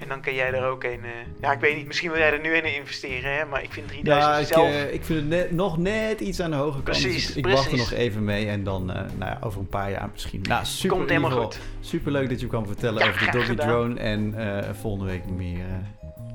en 0.00 0.08
dan 0.08 0.20
kan 0.20 0.34
jij 0.34 0.52
er 0.52 0.64
ook 0.66 0.84
een... 0.84 1.04
eh, 1.04 1.10
ja, 1.40 1.52
ik 1.52 1.60
weet 1.60 1.76
niet. 1.76 1.86
Misschien 1.86 2.10
wil 2.10 2.18
jij 2.18 2.32
er 2.32 2.40
nu 2.40 2.54
in 2.54 2.74
investeren, 2.74 3.36
hè. 3.36 3.44
Maar 3.44 3.62
ik 3.62 3.72
vind 3.72 3.88
3000 3.88 4.24
ja, 4.32 4.38
ik, 4.38 4.46
zelf... 4.46 4.68
eh, 4.68 4.92
ik 4.92 5.04
vind 5.04 5.18
het 5.20 5.28
net, 5.28 5.50
nog 5.50 5.78
net 5.78 6.20
iets 6.20 6.40
aan 6.40 6.50
de 6.50 6.56
hoge 6.56 6.82
kant. 6.82 6.84
Precies, 6.84 7.26
dus 7.26 7.36
ik 7.36 7.46
wacht 7.46 7.64
er 7.64 7.68
precies. 7.70 7.90
nog 7.90 7.98
even 7.98 8.24
mee 8.24 8.46
en 8.48 8.64
dan 8.64 8.90
eh, 8.90 8.96
nou 8.96 9.30
ja, 9.30 9.38
over 9.40 9.60
een 9.60 9.68
paar 9.68 9.90
jaar 9.90 10.08
misschien. 10.12 10.40
Nou, 10.48 10.64
super, 10.64 10.96
Komt 10.96 11.08
helemaal 11.08 11.30
geval 11.30 11.44
goed. 11.44 11.58
Super 11.80 12.12
leuk 12.12 12.28
dat 12.28 12.40
je 12.40 12.46
kwam 12.46 12.66
vertellen 12.66 13.02
Ja, 13.02 13.08
over 13.08 13.20
de 13.26 13.30
doggy 13.32 13.46
gedaan. 13.46 13.68
drone. 13.68 14.00
En 14.00 14.34
eh, 14.34 14.74
volgende 14.74 15.04
week 15.10 15.26
meer, 15.30 15.58
eh, 15.58 15.64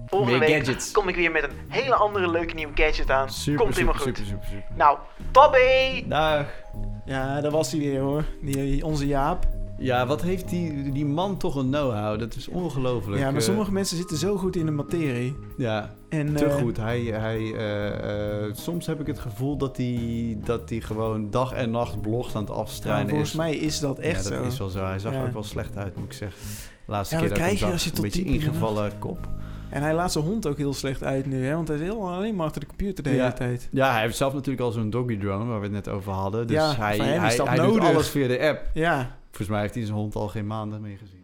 Volgende 0.08 0.38
meer 0.40 0.48
week 0.48 0.58
gadgets. 0.66 0.92
kom 0.92 1.08
ik 1.08 1.16
weer 1.16 1.32
met 1.32 1.44
een 1.44 1.50
hele 1.68 1.96
andere 1.96 2.30
leuke 2.30 2.54
nieuwe 2.54 2.74
gadget 2.76 3.10
aan. 3.12 3.30
Super, 3.32 3.60
Komt 3.62 3.76
super, 3.76 3.92
helemaal 3.94 4.08
goed. 4.08 4.18
super, 4.18 4.32
super, 4.32 4.48
super. 4.48 4.76
Nou, 4.76 4.98
tabé! 5.32 6.04
Dag. 6.06 6.46
Ja, 7.06 7.42
daar 7.42 7.52
was 7.52 7.72
hij 7.72 7.80
weer 7.80 8.00
hoor. 8.00 8.24
Die, 8.42 8.86
onze 8.86 9.08
Jaap. 9.08 9.46
Ja, 9.78 10.06
wat 10.08 10.22
heeft 10.22 10.50
die, 10.50 10.92
die 10.92 11.06
man 11.06 11.38
toch 11.38 11.56
een 11.56 11.68
know-how? 11.70 12.20
Dat 12.20 12.36
is 12.36 12.48
ongelooflijk. 12.48 13.20
Ja, 13.22 13.26
maar 13.32 13.40
Eh, 13.40 13.46
sommige 13.48 13.72
mensen 13.72 13.98
zitten 13.98 14.18
zo 14.18 14.38
goed 14.38 14.56
in 14.56 14.66
de 14.66 14.72
materie. 14.72 15.36
Ja, 15.58 15.94
En, 16.10 16.36
te 16.36 16.46
eh, 16.46 16.56
goed. 16.56 16.78
Hij, 16.78 17.02
hij, 17.02 17.54
eh, 17.56 18.54
soms 18.54 18.86
heb 18.86 19.00
ik 19.00 19.08
het 19.08 19.20
gevoel 19.20 19.58
dat 19.58 19.78
hij, 19.78 20.38
dat 20.44 20.70
hij 20.70 20.80
gewoon 20.80 21.30
dag 21.30 21.52
en 21.54 21.72
nacht 21.72 22.02
blogt 22.02 22.36
aan 22.36 22.42
het 22.44 22.52
afstrijden 22.52 23.10
volgens 23.10 23.30
is. 23.30 23.36
mij 23.36 23.56
is 23.56 23.80
dat 23.80 24.00
echt 24.00 24.24
ja, 24.24 24.30
dat 24.30 24.40
zo. 24.42 24.48
is 24.48 24.58
wel 24.58 24.70
zo. 24.70 24.86
Hij 24.86 25.00
zag 25.00 25.14
er 25.14 25.20
Ja. 25.20 25.26
ook 25.26 25.34
wel 25.34 25.44
slecht 25.44 25.78
uit, 25.78 25.96
moet 25.96 26.06
ik 26.06 26.14
zeggen. 26.14 26.40
Laatste 26.88 27.16
Ja, 27.16 27.22
keer 27.22 27.30
dat 27.30 27.38
krijg 27.38 27.60
je 27.60 27.66
als 27.66 27.84
je 27.84 27.90
tot 27.90 27.98
een 27.98 28.04
beetje 28.04 28.24
ingevallen 28.24 28.92
kop. 29.00 29.28
En 29.70 29.82
hij 29.82 29.94
laat 29.94 30.12
zijn 30.12 30.24
hond 30.26 30.48
ook 30.48 30.58
heel 30.58 30.74
slecht 30.74 31.04
uit 31.04 31.26
nu, 31.26 31.46
hè? 31.46 31.56
Want 31.56 31.68
hij 31.68 31.78
is 31.78 31.84
heel, 31.84 32.10
alleen 32.12 32.36
maar 32.36 32.46
achter 32.46 32.62
de 32.62 32.68
computer 32.68 33.04
de 33.04 33.10
hele 33.10 33.22
Ja. 33.22 33.32
tijd. 33.34 33.68
Ja, 33.72 33.92
hij 33.92 34.02
heeft 34.02 34.18
zelf 34.18 34.34
natuurlijk 34.34 34.62
al 34.62 34.72
zo'n 34.72 34.90
doggy 34.90 35.18
drone, 35.18 35.46
waar 35.46 35.58
we 35.60 35.64
het 35.66 35.74
net 35.74 35.90
over 35.90 36.12
hadden. 36.12 36.48
Dus 36.48 36.56
Ja, 36.56 36.76
hij, 36.76 36.98
hij, 36.98 37.38
dat 37.38 37.48
hij 37.48 37.56
doet 37.58 37.66
nodig. 37.66 37.84
alles 37.90 38.08
via 38.10 38.28
de 38.28 38.40
app. 38.40 38.62
Ja, 38.74 39.18
Volgens 39.36 39.56
mij 39.56 39.62
heeft 39.66 39.76
hij 39.76 39.86
zijn 39.86 39.98
hond 39.98 40.16
al 40.16 40.28
geen 40.28 40.48
maanden 40.48 40.82
meer 40.82 40.98
gezien. 40.98 41.24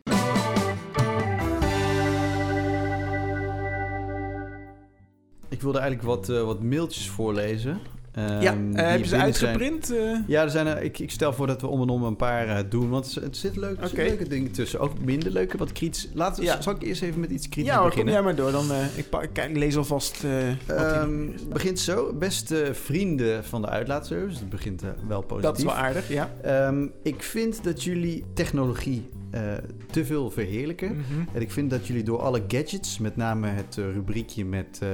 Ik 5.49 5.61
wilde 5.61 5.79
eigenlijk 5.79 6.07
wat, 6.07 6.29
eh, 6.29 6.43
wat 6.43 6.63
mailtjes 6.63 7.09
voorlezen. 7.09 7.79
Ja, 8.15 8.55
eh, 8.73 8.85
hebben 8.89 9.07
ze 9.07 9.17
uitgeprint? 9.17 9.91
eh? 9.95 10.17
Ja, 10.27 10.41
er 10.43 10.49
zijn 10.49 10.67
er, 10.67 10.81
ik, 10.81 10.99
ik 10.99 11.11
stel 11.11 11.33
voor 11.33 11.47
dat 11.47 11.61
we 11.61 11.67
om 11.67 11.81
en 11.81 11.89
om 11.89 12.03
een 12.03 12.15
paar 12.15 12.47
eh, 12.47 12.63
doen. 12.69 12.89
Want 12.89 13.13
leuke, 13.15 13.27
er 13.29 13.35
zitten 13.35 13.77
Oké. 13.83 14.01
leuke 14.01 14.27
dingen 14.27 14.51
tussen. 14.51 14.79
Ook 14.79 14.99
minder 15.03 15.31
leuke, 15.31 15.57
wat 15.57 15.71
kritisch. 15.71 16.09
Laten 16.13 16.39
we, 16.43 16.49
Ja. 16.49 16.61
Zal 16.61 16.73
ik 16.75 16.81
eerst 16.81 17.01
even 17.01 17.19
met 17.19 17.29
iets 17.31 17.49
kritisch 17.49 17.71
ja, 17.73 17.83
beginnen? 17.83 18.13
jij 18.13 18.23
maar 18.23 18.35
door. 18.35 18.51
Dan, 18.51 18.71
eh, 18.71 18.97
ik, 18.97 19.05
kijk, 19.33 19.55
lees 19.57 19.77
alvast 19.77 20.23
eh 20.23 20.29
nog 20.67 21.07
is. 21.35 21.47
begint 21.47 21.79
zo. 21.79 22.13
Beste 22.13 22.69
vrienden 22.73 23.43
van 23.45 23.61
de 23.61 23.67
uitlaatservice. 23.69 24.39
Dat 24.39 24.49
begint 24.49 24.83
eh, 24.83 24.89
wel 25.07 25.21
positief. 25.21 25.49
Dat 25.49 25.57
is 25.57 25.63
wel 25.63 25.73
aardig, 25.73 26.07
ja. 26.09 26.29
Ehm, 26.41 26.87
ik 27.03 27.23
vind 27.23 27.63
dat 27.63 27.83
jullie 27.83 28.23
technologie 28.33 29.09
eh, 29.31 29.41
te 29.91 30.05
veel 30.05 30.31
verheerlijken. 30.31 30.87
Mhm. 30.91 31.19
En 31.33 31.41
ik 31.41 31.51
vind 31.51 31.69
dat 31.69 31.87
jullie 31.87 32.03
door 32.03 32.19
alle 32.19 32.41
gadgets, 32.47 32.97
met 32.99 33.15
name 33.15 33.47
het 33.47 33.77
eh, 33.77 33.83
rubriekje 33.93 34.45
met, 34.45 34.79
eh, 34.81 34.87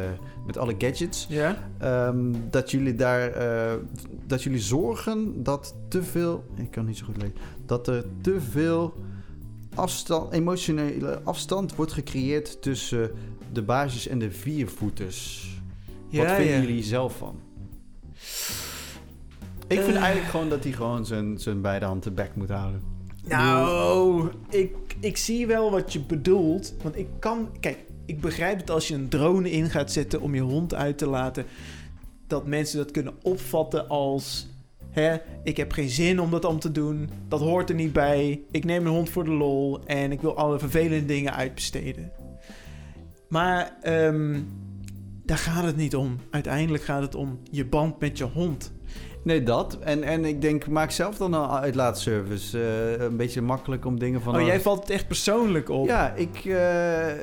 met 0.45 0.57
alle 0.57 0.75
gadgets, 0.77 1.25
Ja? 1.29 1.57
dat 2.50 2.71
jullie 2.71 2.95
daar 2.95 3.07
eh, 3.16 3.74
dat 4.28 4.44
jullie 4.44 4.60
zorgen 4.60 5.44
dat 5.44 5.76
te 5.88 6.04
veel. 6.04 6.44
Ik 6.56 6.72
kan 6.72 6.86
niet 6.86 6.98
zo 6.98 7.06
goed 7.06 7.18
lezen. 7.18 7.36
Dat 7.66 7.88
er 7.88 8.06
te 8.22 8.42
veel 8.42 8.94
afstand, 9.76 10.34
emotionele 10.34 11.22
afstand 11.24 11.76
wordt 11.76 11.92
gecreëerd 11.92 12.62
tussen 12.62 13.12
de 13.52 13.62
basis 13.62 14.08
en 14.08 14.20
de 14.20 14.32
viervoeters. 14.32 15.50
Wat 16.12 16.22
Ja, 16.22 16.36
vinden 16.36 16.56
ja. 16.56 16.62
jullie 16.62 16.84
zelf 16.84 17.18
van? 17.18 17.36
Ik 19.68 19.80
vind 19.82 19.96
Eh. 19.96 20.02
eigenlijk 20.02 20.32
gewoon 20.32 20.50
dat 20.50 20.64
hij 20.64 20.74
gewoon 20.74 21.06
zijn, 21.06 21.40
zijn 21.40 21.62
beide 21.62 21.86
handen 21.86 22.14
back 22.14 22.36
moet 22.36 22.50
houden. 22.50 22.82
Nou, 23.28 24.30
ik, 24.50 24.76
ik 25.00 25.18
zie 25.18 25.48
wel 25.48 25.72
wat 25.72 25.94
je 25.94 26.00
bedoelt. 26.00 26.74
Want 26.84 26.98
ik 26.98 27.08
kan... 27.20 27.50
Kijk, 27.60 27.78
ik 28.06 28.22
begrijp 28.22 28.58
het 28.60 28.70
als 28.70 28.88
je 28.88 28.94
een 28.94 29.10
drone 29.10 29.52
in 29.52 29.70
gaat 29.70 29.92
zetten 29.92 30.22
om 30.22 30.36
je 30.36 30.42
hond 30.42 30.74
uit 30.74 30.98
te 30.98 31.08
laten. 31.08 31.46
Dat 32.27 32.48
mensen 32.48 32.77
dat 32.77 32.91
kunnen 32.91 33.13
opvatten 33.22 33.88
als... 33.88 34.48
Hè, 34.89 35.17
ik 35.43 35.57
heb 35.57 35.72
geen 35.72 35.89
zin 35.89 36.19
om 36.19 36.31
dat 36.31 36.46
om 36.46 36.60
te 36.60 36.72
doen. 36.72 37.10
Dat 37.27 37.39
hoort 37.39 37.69
er 37.69 37.75
niet 37.75 37.93
bij. 37.93 38.41
Ik 38.51 38.65
neem 38.65 38.84
mijn 38.84 38.96
hond 38.96 39.10
voor 39.10 39.24
de 39.24 39.31
lol. 39.31 39.79
En 39.86 40.12
ik 40.12 40.22
wil 40.22 40.36
alle 40.36 40.60
vervelende 40.60 41.05
dingen 41.05 41.36
uitbesteden. 41.36 42.12
Maar 43.27 43.77
ehm, 43.81 44.39
daar 45.25 45.38
gaat 45.38 45.63
het 45.63 45.75
niet 45.75 45.96
om. 45.96 46.17
Uiteindelijk 46.29 46.84
gaat 46.84 47.01
het 47.01 47.15
om 47.15 47.39
je 47.51 47.65
band 47.65 48.00
met 48.00 48.17
je 48.17 48.24
hond. 48.24 48.72
Nee, 49.27 49.43
dat. 49.43 49.77
En, 49.79 50.03
en 50.03 50.25
ik 50.25 50.41
denk, 50.41 50.67
maak 50.67 50.91
zelf 50.91 51.17
dan 51.17 51.34
een 51.34 51.48
uitlaatservice. 51.50 52.60
Eh, 52.98 53.03
een 53.05 53.17
beetje 53.17 53.41
makkelijk 53.41 53.86
om 53.86 54.00
dingen 54.00 54.22
van... 54.22 54.36
Oh, 54.36 54.46
jij 54.46 54.60
valt 54.62 54.79
het 54.79 54.89
echt 54.89 55.07
persoonlijk 55.07 55.69
op. 55.69 55.88
Ja, 55.88 56.13
ik... 56.15 56.36
eh, 56.36 56.43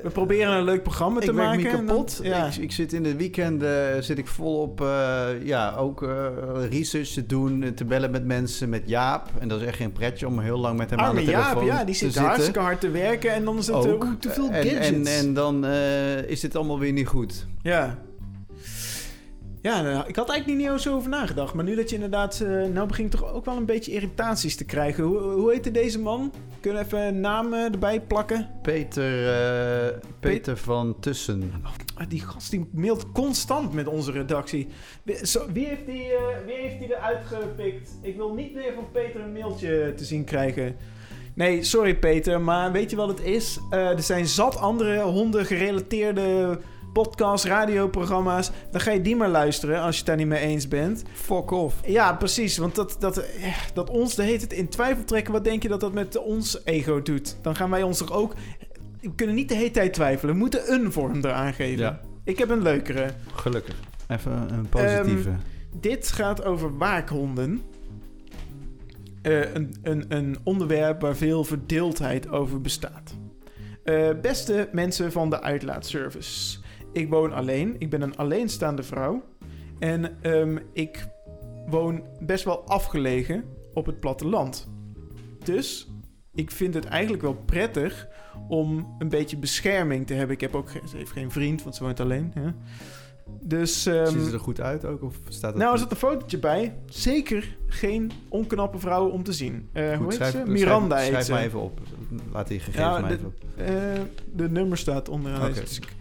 We 0.02 0.10
proberen 0.12 0.52
een 0.52 0.64
leuk 0.64 0.82
programma 0.82 1.20
te 1.20 1.26
ik 1.26 1.32
werk 1.32 1.46
maken. 1.48 1.66
en 1.70 1.72
dan- 1.76 1.86
kapot. 1.86 2.20
ja. 2.22 2.46
Ik, 2.46 2.56
ik 2.56 2.72
zit 2.72 2.92
in 2.92 3.02
de 3.02 3.16
weekenden 3.16 4.04
zit 4.04 4.18
ik 4.18 4.26
volop 4.26 4.80
eh, 4.80 5.26
ja, 5.42 5.74
ook 5.76 6.02
eh, 6.02 6.26
research 6.70 7.08
te 7.08 7.26
doen, 7.26 7.62
eh, 7.62 7.70
te 7.70 7.84
bellen 7.84 8.10
met 8.10 8.24
mensen, 8.24 8.68
met 8.68 8.82
Jaap. 8.86 9.28
En 9.38 9.48
dat 9.48 9.60
is 9.60 9.66
echt 9.66 9.76
geen 9.76 9.92
pretje 9.92 10.26
om 10.26 10.38
heel 10.38 10.58
lang 10.58 10.78
met 10.78 10.90
hem 10.90 10.98
aan 10.98 11.08
Arme 11.08 11.24
de 11.24 11.30
Jaap, 11.30 11.42
telefoon 11.42 11.64
ja, 11.64 11.76
die 11.76 11.86
te 11.86 11.92
zit 11.92 11.98
zitten. 12.12 12.22
hartstikke 12.22 12.58
hard 12.60 12.80
te 12.80 12.90
werken 12.90 13.32
en 13.32 13.44
dan 13.44 13.58
is 13.58 13.66
het 13.66 13.84
eh, 13.84 13.92
Ook. 13.92 14.06
te 14.20 14.30
veel 14.30 14.48
en, 14.50 14.62
gadgets. 14.66 14.88
en, 14.88 15.06
en 15.06 15.34
dan 15.34 15.64
eh, 15.66 16.22
is 16.22 16.40
dit 16.40 16.56
allemaal 16.56 16.78
weer 16.78 16.92
niet 16.92 17.06
goed. 17.08 17.46
Ja. 17.62 17.98
Ja, 19.64 19.82
nou, 19.82 20.04
ik 20.08 20.16
had 20.16 20.28
eigenlijk 20.30 20.70
niet 20.70 20.80
zo 20.80 20.94
over 20.94 21.08
nagedacht. 21.08 21.54
Maar 21.54 21.64
nu 21.64 21.74
dat 21.74 21.88
je 21.88 21.94
inderdaad... 21.94 22.40
eh, 22.40 22.48
nou 22.64 22.86
begin 22.86 23.04
ik 23.04 23.10
toch 23.10 23.32
ook 23.32 23.44
wel 23.44 23.56
een 23.56 23.64
beetje 23.64 23.92
irritaties 23.92 24.56
te 24.56 24.64
krijgen. 24.64 25.04
Hoe, 25.04 25.18
hoe 25.18 25.52
heette 25.52 25.70
deze 25.70 25.98
man? 26.00 26.32
Kunnen 26.60 26.80
we 26.80 26.86
even 26.86 27.00
een 27.06 27.20
naam 27.20 27.52
erbij 27.52 28.00
plakken? 28.00 28.48
Peter, 28.62 29.28
eh, 29.28 29.98
Peter 30.20 30.56
van 30.56 30.96
Tussen. 31.00 31.52
Ah, 31.94 32.08
die 32.08 32.20
gast 32.20 32.50
die 32.50 32.68
mailt 32.72 33.12
constant 33.12 33.72
met 33.72 33.86
onze 33.86 34.12
redactie. 34.12 34.68
Wie, 35.02 35.26
zo- 35.26 35.46
wie, 35.52 35.66
heeft 35.66 35.86
die, 35.86 36.02
eh, 36.12 36.22
wie 36.46 36.54
heeft 36.56 36.78
die 36.78 36.96
eruit 36.96 37.26
gepikt? 37.26 37.90
Ik 38.02 38.16
wil 38.16 38.34
niet 38.34 38.54
meer 38.54 38.72
van 38.74 38.86
Peter 38.92 39.20
een 39.20 39.32
mailtje 39.32 39.92
te 39.96 40.04
zien 40.04 40.24
krijgen. 40.24 40.76
Nee, 41.34 41.62
sorry 41.62 41.94
Peter, 41.96 42.40
maar 42.40 42.72
weet 42.72 42.90
je 42.90 42.96
wat 42.96 43.08
het 43.08 43.20
is? 43.20 43.58
Er 43.70 44.02
zijn 44.02 44.26
zat 44.26 44.56
andere 44.56 45.00
honden 45.00 45.46
gerelateerde 45.46 46.58
podcasts, 46.94 47.46
radioprogramma's. 47.46 48.50
Dan 48.70 48.80
ga 48.80 48.90
je 48.90 49.00
die 49.00 49.16
maar 49.16 49.28
luisteren 49.28 49.80
als 49.80 49.92
je 49.92 49.96
het 49.96 50.06
daar 50.06 50.16
niet 50.16 50.26
mee 50.26 50.40
eens 50.40 50.68
bent. 50.68 51.02
Fuck 51.12 51.50
off. 51.50 51.76
Ja, 51.86 52.12
precies. 52.12 52.56
Want 52.56 52.74
dat, 52.74 52.96
dat, 52.98 53.16
eh, 53.16 53.56
dat 53.74 53.90
ons 53.90 54.14
de 54.14 54.22
heet 54.22 54.40
het 54.40 54.52
in 54.52 54.68
twijfel 54.68 55.04
trekken. 55.04 55.32
Wat 55.32 55.44
denk 55.44 55.62
je 55.62 55.68
dat 55.68 55.80
dat 55.80 55.92
met 55.92 56.16
ons 56.16 56.60
ego 56.64 57.02
doet? 57.02 57.36
Dan 57.42 57.56
gaan 57.56 57.70
wij 57.70 57.82
ons 57.82 57.98
toch 57.98 58.12
ook... 58.12 58.34
We 59.00 59.14
kunnen 59.14 59.34
niet 59.34 59.48
de 59.48 59.54
hele 59.54 59.70
tijd 59.70 59.92
twijfelen. 59.92 60.34
We 60.34 60.40
moeten 60.40 60.72
een 60.72 60.92
vorm 60.92 61.16
eraan 61.16 61.52
geven. 61.54 61.84
Ja. 61.84 62.00
Ik 62.24 62.38
heb 62.38 62.50
een 62.50 62.62
leukere. 62.62 63.10
Gelukkig. 63.34 63.74
Even 64.08 64.52
een 64.52 64.68
positieve. 64.68 65.30
Dit 65.80 66.12
gaat 66.12 66.44
over 66.44 66.76
waakhonden. 66.76 67.62
Eh, 69.22 69.54
een, 69.54 69.74
een, 69.82 70.04
een 70.08 70.36
onderwerp 70.42 71.00
waar 71.00 71.16
veel 71.16 71.44
verdeeldheid 71.44 72.28
over 72.28 72.60
bestaat. 72.60 73.14
Eh, 73.84 74.08
beste 74.22 74.68
mensen 74.72 75.12
van 75.12 75.30
de 75.30 75.42
uitlaatservice. 75.42 76.58
Ik 76.94 77.08
woon 77.08 77.32
alleen. 77.32 77.76
Ik 77.78 77.90
ben 77.90 78.02
een 78.02 78.16
alleenstaande 78.16 78.82
vrouw. 78.82 79.22
En 79.78 80.22
ehm, 80.22 80.58
ik 80.72 81.06
woon 81.66 82.02
best 82.20 82.44
wel 82.44 82.66
afgelegen 82.68 83.44
op 83.74 83.86
het 83.86 84.00
platteland. 84.00 84.68
Dus 85.44 85.88
ik 86.34 86.50
vind 86.50 86.74
het 86.74 86.84
eigenlijk 86.84 87.22
wel 87.22 87.34
prettig 87.44 88.08
om 88.48 88.94
een 88.98 89.08
beetje 89.08 89.36
bescherming 89.36 90.06
te 90.06 90.14
hebben. 90.14 90.34
Ik 90.34 90.40
heb 90.40 90.54
ook 90.54 90.68
ze 90.70 90.96
heeft 90.96 91.10
geen 91.12 91.30
vriend, 91.30 91.62
want 91.62 91.74
ze 91.76 91.84
woont 91.84 92.00
alleen. 92.00 92.30
Hè? 92.34 92.50
Dus, 93.40 93.86
ehm, 93.86 94.06
Ziet 94.06 94.22
ze 94.26 94.32
er 94.32 94.40
goed 94.40 94.60
uit 94.60 94.84
ook? 94.84 95.02
Of 95.02 95.16
staat 95.28 95.50
het 95.50 95.60
nou, 95.60 95.72
er 95.72 95.78
zat 95.78 95.90
een 95.90 95.96
fotootje 95.96 96.38
bij. 96.38 96.74
Zeker 96.86 97.56
geen 97.66 98.10
onknappe 98.28 98.78
vrouw 98.78 99.08
om 99.08 99.22
te 99.22 99.32
zien. 99.32 99.68
Eh, 99.72 99.96
hoe 99.96 100.04
heet 100.04 100.14
schrijf, 100.14 100.30
ze? 100.32 100.36
schrijf- 100.38 100.48
Miranda 100.58 100.96
schrijf, 100.96 101.14
heet 101.16 101.24
ze. 101.24 101.32
maar 101.32 101.42
even 101.42 101.60
op. 101.60 101.80
Laat 102.32 102.48
die 102.48 102.58
gegevens 102.58 102.84
Ja, 102.94 102.98
maar 103.00 103.08
de- 103.08 103.14
even 103.14 103.26
op. 103.26 103.34
Eh, 103.56 103.66
de 104.32 104.50
nummer 104.50 104.78
staat 104.78 105.08
onderaan 105.08 105.46
deze. 105.48 105.60
Dus 105.60 105.76
ik- 105.76 105.94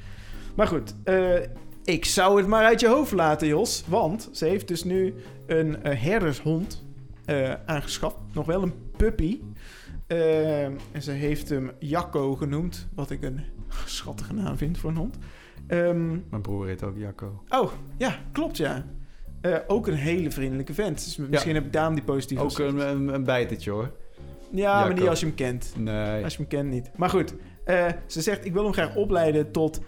Maar 0.55 0.67
goed, 0.67 0.95
eh, 1.03 1.35
ik 1.83 2.05
zou 2.05 2.37
het 2.37 2.47
maar 2.47 2.65
uit 2.65 2.79
je 2.79 2.87
hoofd 2.87 3.11
laten, 3.11 3.47
Jos. 3.47 3.83
Want 3.87 4.29
ze 4.31 4.45
heeft 4.45 4.67
dus 4.67 4.83
nu 4.83 5.13
een 5.45 5.83
eh, 5.83 6.01
herdershond 6.01 6.85
eh, 7.25 7.53
aangeschaft. 7.65 8.15
Nog 8.33 8.45
wel 8.45 8.61
een 8.63 8.73
puppy. 8.97 9.39
En 10.07 11.01
ze 11.01 11.11
heeft 11.11 11.49
hem 11.49 11.71
Jacco 11.79 12.35
genoemd. 12.35 12.87
Wat 12.95 13.09
ik 13.09 13.23
een 13.23 13.41
schattige 13.85 14.33
naam 14.33 14.57
vind 14.57 14.77
voor 14.77 14.89
een 14.89 14.95
hond. 14.95 15.17
Ehm, 15.67 16.07
Mijn 16.07 16.41
broer 16.41 16.67
heet 16.67 16.83
ook 16.83 16.97
Jacco. 16.97 17.43
oh, 17.49 17.71
ja, 17.97 18.19
klopt 18.31 18.57
ja. 18.57 18.85
Ook 19.67 19.87
een 19.87 19.93
hele 19.93 20.31
vriendelijke 20.31 20.73
vent. 20.73 21.03
Dus 21.03 21.17
misschien 21.17 21.53
heb 21.53 21.65
ik 21.65 21.73
daarom 21.73 21.95
die 21.95 22.03
positieve... 22.03 22.43
Ook 22.43 22.59
een, 22.59 22.89
een, 22.89 23.07
een 23.07 23.23
bijtertje 23.23 23.71
hoor. 23.71 23.91
Ja, 24.51 24.79
maar 24.79 24.93
niet 24.93 25.07
als 25.07 25.19
je 25.19 25.25
hem 25.25 25.35
kent. 25.35 25.73
Nee. 25.77 26.23
Als 26.23 26.33
je 26.33 26.39
hem 26.39 26.47
kent 26.47 26.69
niet. 26.69 26.91
Maar 26.95 27.09
goed, 27.09 27.33
ze 28.05 28.21
zegt 28.21 28.45
ik 28.45 28.53
wil 28.53 28.63
hem 28.63 28.73
graag 28.73 28.95
opleiden 28.95 29.51
tot 29.51 29.81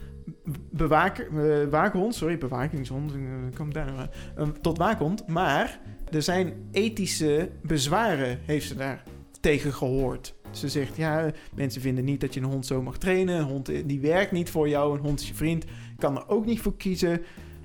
bewaker, 0.72 1.28
eh. 1.72 2.10
Sorry, 2.10 2.38
bewakingshond. 2.38 3.12
eh, 3.14 3.20
Kom 3.56 3.74
daar 3.74 3.86
nou 3.86 3.98
aan. 3.98 4.10
Eh, 4.36 4.48
tot 4.48 4.78
waakhond. 4.78 5.28
Maar 5.28 5.80
er 6.12 6.22
zijn 6.22 6.54
ethische 6.72 7.50
bezwaren, 7.62 8.40
heeft 8.46 8.68
ze 8.68 8.76
daar 8.76 9.04
tegen 9.40 9.74
gehoord. 9.74 10.36
Ze 10.52 10.70
zegt, 10.70 10.96
ja, 10.96 11.32
mensen 11.56 11.82
vinden 11.82 12.06
niet 12.06 12.22
dat 12.22 12.34
je 12.34 12.40
een 12.40 12.46
hond 12.46 12.66
zo 12.66 12.82
mag 12.82 12.98
trainen. 12.98 13.38
Een 13.38 13.44
hond 13.44 13.70
eh, 13.70 13.84
die 13.86 14.00
werkt 14.00 14.32
niet 14.32 14.50
voor 14.50 14.70
jou. 14.70 14.98
Een 14.98 15.04
hond 15.06 15.20
is 15.20 15.28
je 15.28 15.34
vriend. 15.34 15.66
Kan 15.98 16.16
er 16.18 16.28
ook 16.28 16.46
niet 16.46 16.62
voor 16.62 16.78
kiezen. 16.78 17.22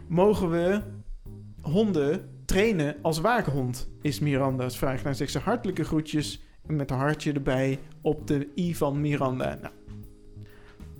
Mogen 0.08 0.50
we 0.50 0.80
honden 1.60 2.28
trainen 2.44 2.96
als 3.02 3.20
waakhond? 3.20 3.90
Is 4.02 4.20
Miranda's 4.20 4.78
vraag. 4.78 5.02
Nou 5.02 5.14
zegt 5.14 5.32
ze 5.32 5.38
hartelijke 5.38 5.84
groetjes 5.84 6.42
met 6.66 6.90
een 6.90 6.96
hartje 6.96 7.32
erbij 7.32 7.78
op 8.00 8.26
de 8.26 8.48
i 8.56 8.74
van 8.74 9.00
Miranda. 9.00 9.58
Nou, 9.60 9.74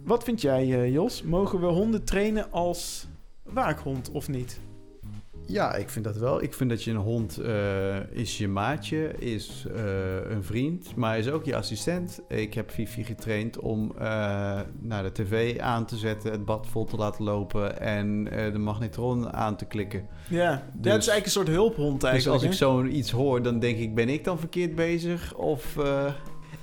wat 0.04 0.24
vind 0.24 0.40
jij, 0.40 0.62
eh, 0.62 0.92
Jos? 0.92 1.22
Mogen 1.22 1.60
we 1.60 1.66
honden 1.66 2.04
trainen 2.04 2.52
als 2.52 3.06
waakhond 3.42 4.10
of 4.10 4.28
niet? 4.28 4.60
Ja, 5.46 5.74
ik 5.74 5.88
vind 5.90 6.04
dat 6.04 6.16
wel. 6.16 6.42
Ik 6.42 6.54
vind 6.54 6.70
dat 6.70 6.82
je 6.84 6.90
een 6.90 6.96
hond 6.96 7.38
eh, 7.38 7.96
is 8.10 8.38
je 8.38 8.48
maatje, 8.48 9.12
is 9.18 9.66
eh, 9.74 10.30
een 10.30 10.44
vriend, 10.44 10.96
maar 10.96 11.18
is 11.18 11.28
ook 11.28 11.44
je 11.44 11.56
assistent. 11.56 12.20
Ik 12.28 12.54
heb 12.54 12.70
Fifi 12.70 13.04
getraind 13.04 13.58
om 13.58 13.92
naar 14.80 15.02
de 15.02 15.12
tv 15.12 15.58
aan 15.58 15.86
te 15.86 15.96
zetten, 15.96 16.30
het 16.30 16.44
bad 16.44 16.66
vol 16.66 16.84
te 16.84 16.96
laten 16.96 17.24
lopen 17.24 17.80
en 17.80 18.24
de 18.52 18.58
magnetron 18.58 19.32
aan 19.32 19.56
te 19.56 19.64
klikken. 19.64 20.06
Ja, 20.28 20.50
dat 20.50 20.82
Dus- 20.82 20.96
is 20.96 21.08
eigenlijk 21.08 21.24
een 21.24 21.30
soort 21.30 21.48
hulphond 21.48 22.00
Dus 22.00 22.10
eigenlijk. 22.10 22.42
als 22.42 22.52
ik 22.52 22.58
hè? 22.58 22.64
zoiets 22.66 23.10
hoor, 23.10 23.42
dan 23.42 23.58
denk 23.58 23.78
ik, 23.78 23.94
ben 23.94 24.08
ik 24.08 24.24
dan 24.24 24.38
verkeerd 24.38 24.74
bezig? 24.74 25.34
Of... 25.34 25.76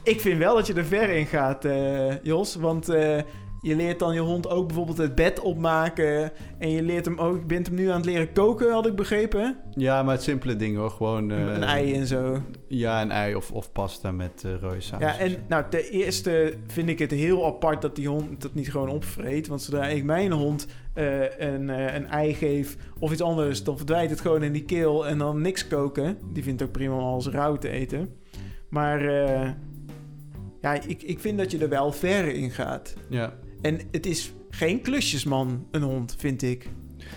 eh, 0.07 0.13
Ik 0.13 0.21
vind 0.21 0.37
wel 0.39 0.55
dat 0.55 0.67
je 0.67 0.73
er 0.73 0.85
ver 0.85 1.09
in 1.09 1.25
gaat, 1.25 1.65
eh, 1.65 2.23
Jos. 2.23 2.55
Want 2.55 2.89
eh, 2.89 3.17
je 3.61 3.75
leert 3.75 3.99
dan 3.99 4.13
je 4.13 4.19
hond 4.19 4.49
ook 4.49 4.67
bijvoorbeeld 4.67 4.97
het 4.97 5.15
bed 5.15 5.39
opmaken. 5.39 6.31
En 6.59 6.69
je 6.69 6.81
leert 6.81 7.05
hem 7.05 7.17
ook, 7.17 7.39
je 7.39 7.45
bent 7.45 7.67
hem 7.67 7.75
nu 7.75 7.87
aan 7.89 7.95
het 7.95 8.05
leren 8.05 8.31
koken, 8.31 8.71
had 8.71 8.85
ik 8.85 8.95
begrepen. 8.95 9.57
Ja, 9.71 10.03
maar 10.03 10.13
het 10.13 10.23
simpele 10.23 10.55
ding 10.55 10.77
hoor. 10.77 10.91
Gewoon... 10.91 11.31
eh, 11.31 11.39
een 11.39 11.63
ei 11.63 11.93
en 11.93 12.07
zo. 12.07 12.41
Ja, 12.67 13.01
een 13.01 13.11
ei 13.11 13.35
of, 13.35 13.51
of 13.51 13.71
pasta 13.71 14.11
met 14.11 14.43
eh 14.45 14.69
saus. 14.77 14.99
Ja, 14.99 15.17
en 15.17 15.35
nou, 15.47 15.63
ten 15.69 15.83
eerste 15.83 16.53
vind 16.67 16.89
ik 16.89 16.99
het 16.99 17.11
heel 17.11 17.45
apart 17.45 17.81
dat 17.81 17.95
die 17.95 18.07
hond 18.07 18.41
dat 18.41 18.53
niet 18.53 18.71
gewoon 18.71 18.89
opvreet. 18.89 19.47
Want 19.47 19.61
zodra 19.61 19.87
ik 19.87 20.03
mijn 20.03 20.31
hond 20.31 20.67
eh, 20.93 21.37
een, 21.37 21.69
eh, 21.69 21.95
een 21.95 22.07
ei 22.07 22.33
geef 22.33 22.77
of 22.99 23.11
iets 23.11 23.21
anders, 23.21 23.63
dan 23.63 23.77
verdwijnt 23.77 24.09
het 24.09 24.21
gewoon 24.21 24.43
in 24.43 24.51
die 24.51 24.65
keel 24.65 25.07
en 25.07 25.17
dan 25.17 25.41
niks 25.41 25.67
koken. 25.67 26.17
Die 26.33 26.43
vindt 26.43 26.59
het 26.59 26.69
ook 26.69 26.75
prima 26.75 26.93
om 26.93 27.03
alles 27.03 27.27
rauw 27.27 27.55
te 27.55 27.69
eten. 27.69 28.15
Maar 28.69 29.05
eh, 29.05 29.49
ja, 30.61 30.73
ik, 30.87 31.03
ik 31.03 31.19
vind 31.19 31.37
dat 31.37 31.51
je 31.51 31.57
er 31.57 31.69
wel 31.69 31.91
ver 31.91 32.27
in 32.27 32.51
gaat. 32.51 32.93
Ja. 33.09 33.33
En 33.61 33.79
het 33.91 34.05
is 34.05 34.33
geen 34.49 34.81
klusjesman, 34.81 35.67
een 35.71 35.81
hond, 35.81 36.15
vind 36.17 36.41
ik. 36.41 36.69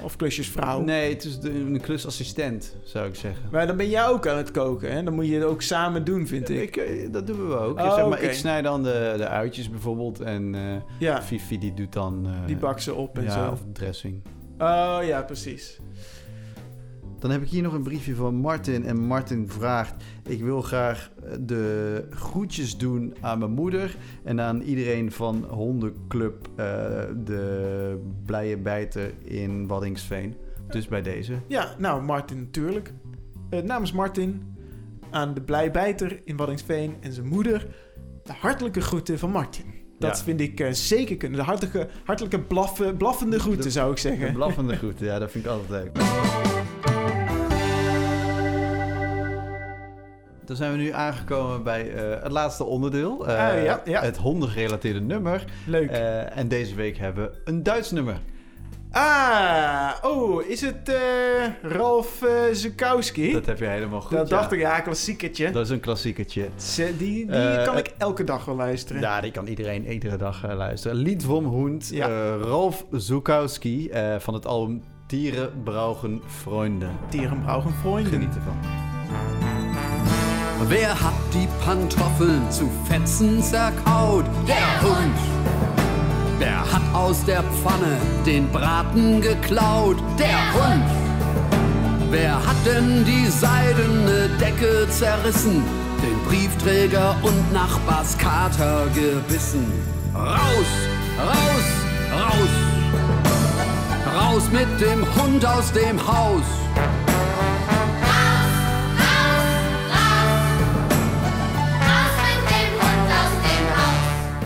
Of 0.03 0.17
klusjesvrouw. 0.17 0.81
Nee, 0.81 1.13
het 1.13 1.25
is 1.25 1.41
de, 1.41 1.51
een 1.51 1.81
klusassistent, 1.81 2.77
zou 2.85 3.09
ik 3.09 3.15
zeggen. 3.15 3.49
Maar 3.51 3.67
dan 3.67 3.77
ben 3.77 3.89
jij 3.89 4.07
ook 4.07 4.27
aan 4.27 4.37
het 4.37 4.51
koken, 4.51 4.93
hè? 4.93 5.03
Dan 5.03 5.15
moet 5.15 5.27
je 5.27 5.35
het 5.35 5.45
ook 5.45 5.63
samen 5.63 6.05
doen, 6.05 6.27
vind 6.27 6.49
ik. 6.49 6.59
Ik, 6.59 6.77
eh, 6.77 7.13
dat 7.13 7.27
doen 7.27 7.49
we 7.49 7.55
ook. 7.55 7.79
Oh, 7.79 7.95
zeg 7.95 8.09
maar. 8.09 8.23
Ik 8.23 8.33
snij 8.33 8.63
dan 8.63 8.83
de, 8.83 9.15
de 9.17 9.29
uitjes 9.29 9.71
bijvoorbeeld. 9.71 10.21
En 10.21 10.55
Ja, 10.99 11.23
Fifi 11.23 11.59
die 11.59 11.75
doet 11.75 11.93
dan... 11.93 12.27
eh, 12.27 12.47
die 12.47 12.57
bak 12.57 12.81
ze 12.81 12.95
op 12.95 13.19
en 13.19 13.25
ja, 13.25 13.31
zo. 13.47 13.51
of 13.51 13.61
dressing. 13.73 14.23
Oh 14.59 14.99
ja, 15.03 15.23
precies. 15.23 15.79
Dan 17.21 17.31
heb 17.31 17.43
ik 17.43 17.49
hier 17.49 17.63
nog 17.63 17.73
een 17.73 17.83
briefje 17.83 18.15
van 18.15 18.35
Martin. 18.35 18.85
En 18.85 19.01
Martin 19.01 19.49
vraagt... 19.49 19.95
Ik 20.29 20.43
wil 20.43 20.63
graag 20.63 21.11
eh, 21.25 21.33
de 21.41 22.05
groetjes 22.11 22.77
doen 22.77 23.15
aan 23.21 23.39
mijn 23.39 23.51
moeder... 23.51 23.97
en 24.25 24.41
aan 24.41 24.61
iedereen 24.61 25.13
van 25.13 25.45
Hondenclub 25.49 26.49
eh, 26.57 26.65
De 27.25 27.99
Blije 28.27 28.57
Bijter 28.57 29.13
in 29.25 29.67
Waddingsveen. 29.67 30.35
Dus 30.69 30.89
bij 30.89 31.03
deze. 31.03 31.35
Ja, 31.47 31.75
nou, 31.79 32.03
Martin 32.03 32.39
natuurlijk. 32.41 32.93
Eh, 33.51 33.63
namens 33.63 33.93
Martin 33.93 34.43
aan 35.11 35.35
de 35.35 35.41
blijbijter 35.43 36.21
in 36.25 36.37
Waddingsveen 36.37 36.95
en 37.01 37.13
zijn 37.13 37.27
moeder... 37.29 37.67
de 38.25 38.33
hartelijke 38.33 38.81
groeten 38.81 39.19
van 39.19 39.31
Martin. 39.31 39.65
Dat 39.99 40.17
Ja. 40.19 40.25
vind 40.25 40.41
ik 40.41 40.69
zeker 40.71 41.17
kunnen. 41.17 41.39
De 41.39 41.45
hartelijke, 41.45 41.89
hartelijke 42.05 42.41
blaffen, 42.41 42.97
blaffende 42.97 43.39
groeten, 43.39 43.63
De- 43.65 43.71
zou 43.71 43.91
ik 43.93 43.99
zeggen. 43.99 44.29
Een 44.29 44.35
blaffende 44.35 44.77
groeten, 44.83 45.07
ja, 45.07 45.19
dat 45.19 45.31
vind 45.31 45.45
ik 45.45 45.51
altijd 45.51 45.71
leuk. 45.71 45.97
Dan 50.51 50.59
zijn 50.59 50.73
we 50.73 50.79
nu 50.79 50.91
aangekomen 50.93 51.63
bij 51.63 51.93
eh, 51.95 52.23
het 52.23 52.33
laatste 52.33 52.65
onderdeel. 52.65 53.27
eh, 53.27 53.49
Ah, 53.49 53.65
ja, 53.65 53.81
ja. 53.85 54.01
Het 54.03 54.17
hondengerelateerde 54.17 55.01
nummer. 55.01 55.45
Leuk. 55.67 55.91
Eh, 55.91 56.37
en 56.37 56.49
deze 56.49 56.75
week 56.75 56.97
hebben 56.97 57.25
we 57.25 57.39
een 57.45 57.63
Duits 57.63 57.91
nummer. 57.91 58.21
ah, 58.91 59.91
oh, 60.03 60.45
is 60.47 60.61
het 60.61 60.89
eh, 60.89 61.71
Ralf 61.73 62.23
eh 62.23 62.31
Zukowski? 62.53 63.33
Dat 63.33 63.47
heb 63.47 63.59
je 63.59 63.65
helemaal 63.65 64.01
goed. 64.01 64.17
Dat 64.17 64.29
ja. 64.29 64.37
dacht 64.37 64.53
ik, 64.53 64.59
ja, 64.59 64.81
klassiekertje. 64.81 65.51
Dat 65.51 65.65
is 65.65 65.71
een 65.71 65.81
klassiekertje. 65.81 66.49
Die, 66.77 66.93
die 66.97 67.31
Eh, 67.31 67.65
kan 67.65 67.73
eh, 67.75 67.79
ik 67.81 67.95
elke 67.99 68.25
dag 68.25 68.45
wel 68.45 68.57
luisteren. 68.57 69.03
Ja, 69.03 69.21
die 69.21 69.31
kan 69.31 69.47
iedereen 69.47 69.93
iedere 69.93 70.17
dag 70.17 70.45
eh, 70.45 70.57
luisteren. 70.57 70.97
Lied 70.97 71.25
vom 71.25 71.55
Hund, 71.55 71.93
eh, 71.93 72.01
Ralf 72.43 72.87
Zukowski 72.91 73.89
eh, 73.89 74.15
van 74.19 74.35
het 74.35 74.47
album 74.47 74.83
Dieren 75.07 75.63
brauchen 75.65 76.23
Freunde. 76.27 76.87
Dieren 77.11 77.41
brauchen 77.43 77.73
Freunde. 77.73 78.11
Geniet 78.11 78.35
ervan. 78.35 78.59
Wer 80.69 80.91
hat 80.91 81.15
die 81.33 81.49
Pantoffeln 81.65 82.51
zu 82.51 82.69
Fetzen 82.87 83.43
zerkaut? 83.43 84.27
Der 84.47 84.83
Hund. 84.83 85.17
Wer 86.39 86.61
hat 86.61 86.83
aus 86.93 87.25
der 87.25 87.43
Pfanne 87.43 87.97
den 88.27 88.47
Braten 88.51 89.23
geklaut? 89.23 89.97
Der 90.19 90.53
Hund. 90.53 90.85
Wer 92.11 92.35
hat 92.35 92.57
denn 92.67 93.07
die 93.07 93.27
seidene 93.29 94.29
Decke 94.39 94.87
zerrissen? 94.91 95.63
Den 96.03 96.29
Briefträger 96.29 97.17
und 97.23 97.53
Nachbars 97.55 98.19
Kater 98.19 98.87
gebissen? 98.95 99.65
Raus, 100.15 100.71
raus, 101.19 101.67
raus! 102.13 102.51
Raus 104.15 104.43
mit 104.53 104.81
dem 104.81 105.07
Hund 105.15 105.45
aus 105.47 105.73
dem 105.73 105.99
Haus! 106.07 106.45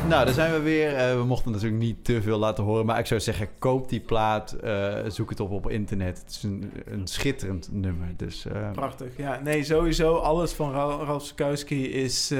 Nou, 0.08 0.24
daar 0.24 0.34
zijn 0.34 0.52
we 0.52 0.60
weer. 0.60 0.94
Eh, 0.96 1.16
we 1.16 1.24
mochten 1.24 1.52
natuurlijk 1.52 1.82
niet 1.82 2.04
te 2.04 2.22
veel 2.22 2.38
laten 2.38 2.64
horen. 2.64 2.86
Maar 2.86 2.98
ik 2.98 3.06
zou 3.06 3.20
zeggen, 3.20 3.48
koop 3.58 3.88
die 3.88 4.00
plaat. 4.00 4.52
eh, 4.52 4.94
zoek 5.08 5.30
het 5.30 5.40
op 5.40 5.50
op 5.50 5.70
internet. 5.70 6.18
Het 6.18 6.30
is 6.30 6.42
een, 6.42 6.72
een 6.84 7.06
schitterend 7.06 7.68
nummer. 7.72 8.08
Dus 8.16 8.46
eh, 8.46 8.70
Prachtig. 8.70 9.08
Ja, 9.16 9.40
nee, 9.44 9.64
sowieso 9.64 10.14
alles 10.16 10.52
van 10.52 10.70
Ra- 10.72 11.04
Ralf 11.04 11.24
Zukowski 11.24 11.88
is 11.92 12.32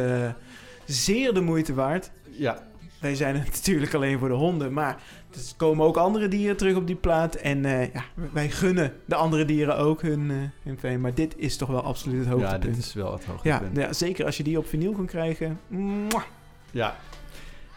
zeer 0.84 1.34
de 1.34 1.40
moeite 1.40 1.74
waard. 1.74 2.10
ja, 2.30 2.58
Wij 3.00 3.14
zijn 3.14 3.36
het 3.36 3.50
natuurlijk 3.56 3.94
alleen 3.94 4.18
voor 4.18 4.28
de 4.28 4.34
honden, 4.34 4.72
maar 4.72 5.02
er 5.34 5.40
komen 5.56 5.86
ook 5.86 5.96
andere 5.96 6.28
dieren 6.28 6.56
terug 6.56 6.76
op 6.76 6.86
die 6.86 6.96
plaat. 6.96 7.34
En 7.34 7.62
ja, 7.62 8.04
wij 8.32 8.50
gunnen 8.50 8.92
de 9.04 9.14
andere 9.14 9.44
dieren 9.44 9.76
ook 9.76 10.02
hun, 10.02 10.50
hun 10.62 10.78
fame. 10.78 10.98
Maar 10.98 11.14
dit 11.14 11.34
is 11.36 11.56
toch 11.56 11.68
wel 11.68 11.82
absoluut 11.82 12.18
het 12.18 12.28
ja, 12.28 12.32
hoogtepunt. 12.32 12.74
dit 12.74 12.84
is 12.84 12.94
wel 12.94 13.12
het 13.12 13.22
ja, 13.24 13.30
hoogtepunt. 13.30 13.76
ja, 13.76 13.92
zeker 13.92 14.24
als 14.24 14.36
je 14.36 14.42
die 14.42 14.58
op 14.58 14.66
vinyl 14.66 14.92
kan 14.92 15.06
krijgen. 15.06 15.60
Mwah. 15.68 16.22
Ja. 16.70 16.96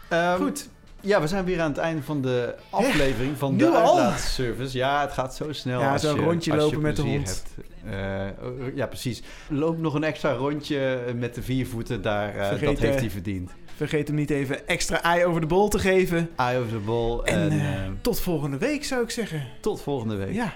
Ehm, 0.08 0.36
Goed. 0.36 0.68
Ja, 1.00 1.20
we 1.20 1.26
zijn 1.26 1.44
weer 1.44 1.60
aan 1.60 1.68
het 1.70 1.78
einde 1.78 2.02
van 2.02 2.20
de 2.22 2.54
aflevering 2.70 3.38
van 3.38 3.52
nu 3.52 3.58
de 3.58 3.66
al? 3.68 3.98
uitlaatservice. 3.98 4.76
Ja, 4.76 5.00
het 5.00 5.12
gaat 5.12 5.34
zo 5.36 5.52
snel. 5.52 5.80
Ja, 5.80 5.92
als 5.92 6.02
zo'n 6.02 6.14
je- 6.14 6.20
rondje 6.22 6.50
als 6.52 6.60
je 6.60 6.66
lopen 6.66 6.80
met 6.82 6.96
de 6.96 7.02
hond. 7.02 7.26
hebt. 7.28 7.68
Eh, 7.94 8.76
ja, 8.76 8.86
precies. 8.86 9.22
Loop 9.48 9.78
nog 9.78 9.94
een 9.94 10.04
extra 10.04 10.32
rondje 10.32 10.98
met 11.16 11.34
de 11.34 11.42
vier 11.42 11.66
voeten. 11.66 12.02
Daar, 12.02 12.34
eh, 12.36 12.48
Vergeet, 12.48 12.68
dat 12.68 12.78
heeft 12.78 13.00
hij 13.00 13.10
verdiend. 13.10 13.50
Vergeet 13.76 14.06
hem 14.06 14.16
niet 14.16 14.30
even 14.30 14.68
extra 14.68 15.02
ei 15.02 15.24
over 15.24 15.40
de 15.40 15.46
bol 15.46 15.68
te 15.68 15.78
geven. 15.78 16.30
Eye 16.36 16.58
over 16.58 16.72
the 16.72 16.78
ball. 16.78 17.18
En, 17.24 17.38
En, 17.40 17.50
eh, 17.50 17.84
eh, 17.84 17.90
tot 18.00 18.20
volgende 18.20 18.58
week 18.58 18.84
zou 18.84 19.02
ik 19.02 19.10
zeggen. 19.10 19.46
tot 19.60 19.82
volgende 19.82 20.14
week. 20.16 20.34
Ja. 20.34 20.52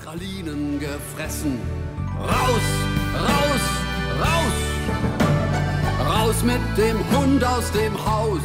Pralinen 0.00 0.78
gefressen. 0.80 1.60
Raus, 2.18 2.62
raus, 3.14 3.62
raus! 4.18 4.73
Raus 6.24 6.42
mit 6.42 6.78
dem 6.78 6.96
Hund 7.12 7.44
aus 7.44 7.70
dem 7.72 7.92
Haus! 8.06 8.40